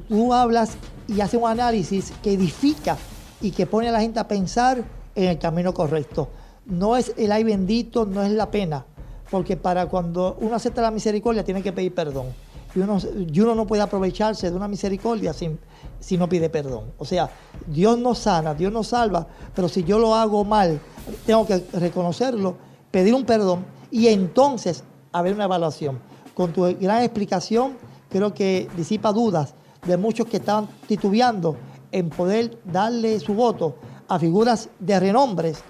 tú 0.09 0.33
hablas 0.33 0.77
y 1.07 1.21
haces 1.21 1.39
un 1.39 1.47
análisis 1.47 2.11
que 2.21 2.33
edifica 2.33 2.97
y 3.39 3.51
que 3.51 3.65
pone 3.65 3.87
a 3.87 3.91
la 3.91 4.01
gente 4.01 4.19
a 4.19 4.27
pensar 4.27 4.83
en 5.15 5.29
el 5.29 5.39
camino 5.39 5.73
correcto. 5.73 6.27
No 6.65 6.97
es 6.97 7.13
el 7.17 7.31
ay 7.31 7.45
bendito, 7.45 8.05
no 8.05 8.21
es 8.23 8.31
la 8.31 8.51
pena, 8.51 8.85
porque 9.31 9.55
para 9.55 9.85
cuando 9.85 10.37
uno 10.41 10.55
acepta 10.55 10.81
la 10.81 10.91
misericordia 10.91 11.43
tiene 11.43 11.63
que 11.63 11.71
pedir 11.71 11.93
perdón. 11.95 12.27
Y 12.75 12.79
uno, 12.79 12.99
y 13.33 13.39
uno 13.39 13.55
no 13.55 13.65
puede 13.65 13.81
aprovecharse 13.81 14.51
de 14.51 14.55
una 14.55 14.67
misericordia 14.67 15.31
sin, 15.31 15.57
si 16.01 16.17
no 16.17 16.27
pide 16.27 16.49
perdón. 16.49 16.91
O 16.97 17.05
sea, 17.05 17.29
Dios 17.65 17.97
nos 17.97 18.19
sana, 18.19 18.53
Dios 18.53 18.73
nos 18.73 18.87
salva, 18.87 19.25
pero 19.55 19.69
si 19.69 19.85
yo 19.85 19.99
lo 19.99 20.13
hago 20.13 20.43
mal, 20.43 20.81
tengo 21.25 21.47
que 21.47 21.63
reconocerlo, 21.73 22.57
pedir 22.91 23.13
un 23.13 23.23
perdón 23.23 23.77
y 23.89 24.07
entonces 24.07 24.83
haber 25.19 25.33
una 25.33 25.45
evaluación. 25.45 25.99
Con 26.33 26.53
tu 26.53 26.63
gran 26.79 27.03
explicación, 27.03 27.77
creo 28.09 28.33
que 28.33 28.69
disipa 28.75 29.11
dudas 29.11 29.55
de 29.85 29.97
muchos 29.97 30.27
que 30.27 30.37
están 30.37 30.67
titubeando 30.87 31.57
en 31.91 32.09
poder 32.09 32.59
darle 32.65 33.19
su 33.19 33.33
voto 33.33 33.75
a 34.07 34.19
figuras 34.19 34.69
de 34.79 34.99
renombres 34.99 35.63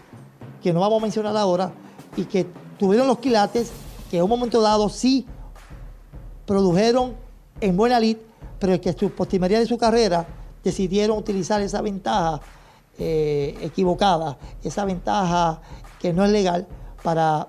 que 0.62 0.74
no 0.74 0.80
vamos 0.80 1.00
a 1.00 1.04
mencionar 1.04 1.38
ahora 1.38 1.72
y 2.16 2.26
que 2.26 2.46
tuvieron 2.78 3.08
los 3.08 3.20
quilates 3.20 3.72
que 4.10 4.18
en 4.18 4.24
un 4.24 4.30
momento 4.30 4.62
dado 4.62 4.90
sí 4.90 5.26
produjeron 6.46 7.16
en 7.60 7.76
buena 7.76 8.00
lid, 8.00 8.18
pero 8.60 8.80
que 8.80 8.94
su 8.94 9.12
postrimería 9.12 9.60
de 9.60 9.66
su 9.66 9.78
carrera 9.78 10.26
decidieron 10.64 11.18
utilizar 11.18 11.62
esa 11.62 11.82
ventaja 11.82 12.42
eh, 12.98 13.58
equivocada, 13.62 14.38
esa 14.64 14.86
ventaja 14.86 15.62
que 16.00 16.14
no 16.14 16.26
es 16.26 16.32
legal 16.32 16.68
para 17.04 17.48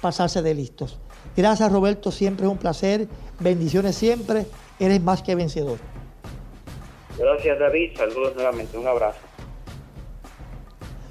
pasarse 0.00 0.42
de 0.42 0.54
listos. 0.54 0.98
Gracias 1.36 1.70
Roberto, 1.70 2.10
siempre 2.10 2.46
es 2.46 2.52
un 2.52 2.58
placer, 2.58 3.08
bendiciones 3.38 3.96
siempre, 3.96 4.46
eres 4.78 5.00
más 5.00 5.22
que 5.22 5.34
vencedor. 5.34 5.78
Gracias 7.18 7.58
David, 7.58 7.96
saludos 7.96 8.34
nuevamente, 8.34 8.76
un 8.76 8.86
abrazo. 8.86 9.18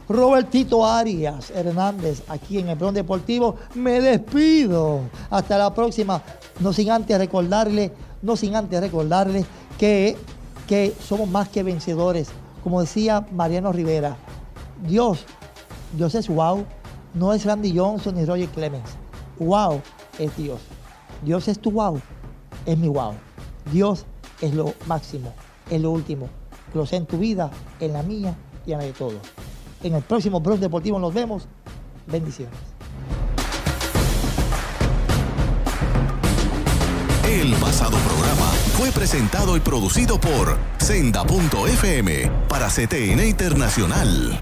Robertito 0.10 0.86
Arias 0.86 1.52
Hernández, 1.52 2.24
aquí 2.28 2.58
en 2.58 2.70
el 2.70 2.76
Bron 2.76 2.96
Deportivo. 2.96 3.58
Me 3.76 4.02
despido. 4.02 5.02
Hasta 5.30 5.56
la 5.56 5.72
próxima. 5.72 6.24
No 6.60 6.74
sin 6.74 6.90
antes 6.90 7.16
recordarle, 7.16 7.92
no 8.24 8.36
sin 8.36 8.56
antes 8.56 8.82
recordarle 8.82 9.46
que, 9.78 10.18
que 10.68 10.94
somos 11.00 11.30
más 11.30 11.50
que 11.50 11.62
vencedores. 11.62 12.32
Como 12.64 12.82
decía 12.82 13.24
Mariano 13.32 13.72
Rivera, 13.72 14.18
Dios, 14.82 15.26
Dios 15.94 16.16
es 16.16 16.28
wow. 16.28 16.66
No 17.14 17.32
es 17.32 17.46
Randy 17.46 17.78
Johnson 17.78 18.16
ni 18.16 18.26
Roger 18.26 18.50
Clemens. 18.50 18.90
Wow 19.38 19.80
es 20.20 20.36
Dios. 20.38 20.60
Dios 21.24 21.48
es 21.48 21.60
tu 21.60 21.72
wow. 21.72 22.00
Es 22.66 22.78
mi 22.78 22.88
wow. 22.88 23.14
Dios 23.72 24.06
es 24.42 24.54
lo 24.54 24.74
máximo, 24.88 25.34
es 25.70 25.82
lo 25.82 25.92
último. 25.92 26.30
Lo 26.74 26.86
sea 26.86 27.00
en 27.00 27.06
tu 27.06 27.18
vida, 27.18 27.50
en 27.80 27.94
la 27.94 28.04
mía 28.04 28.36
y 28.66 28.74
en 28.74 28.78
la 28.78 28.84
de 28.84 28.94
todos. 28.94 29.22
En 29.82 29.96
el 29.96 30.04
próximo 30.04 30.40
Bronx 30.40 30.62
Deportivo 30.62 31.00
nos 31.00 31.14
vemos. 31.14 31.48
Bendiciones. 32.08 32.54
El 37.30 37.54
pasado 37.56 37.98
programa 37.98 38.46
fue 38.78 38.92
presentado 38.92 39.56
y 39.56 39.60
producido 39.60 40.20
por 40.20 40.58
Senda.fm 40.80 42.32
para 42.48 42.68
CTN 42.68 43.28
Internacional. 43.28 44.42